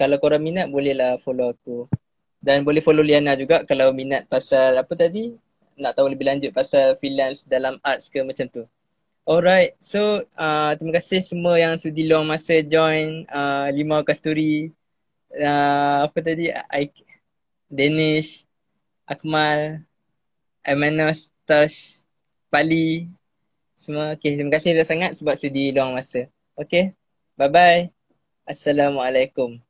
[0.00, 1.92] kalau korang minat bolehlah follow aku.
[2.40, 5.43] Dan boleh follow Liana juga kalau minat pasal apa tadi?
[5.80, 8.62] Nak tahu lebih lanjut pasal freelance dalam arts ke macam tu.
[9.24, 14.68] Alright, so uh, terima kasih semua yang sudi luang masa join uh, Limau Kasturi,
[15.32, 16.92] uh, apa tadi, I,
[17.72, 18.44] Danish,
[19.08, 19.80] Akmal,
[20.60, 22.04] Emanos, Tash,
[22.52, 23.08] Pali,
[23.72, 24.12] semua.
[24.12, 26.28] Okay, terima kasih sangat sebab sudi luang masa.
[26.60, 26.92] Okay,
[27.40, 27.88] bye-bye.
[28.44, 29.63] Assalamualaikum.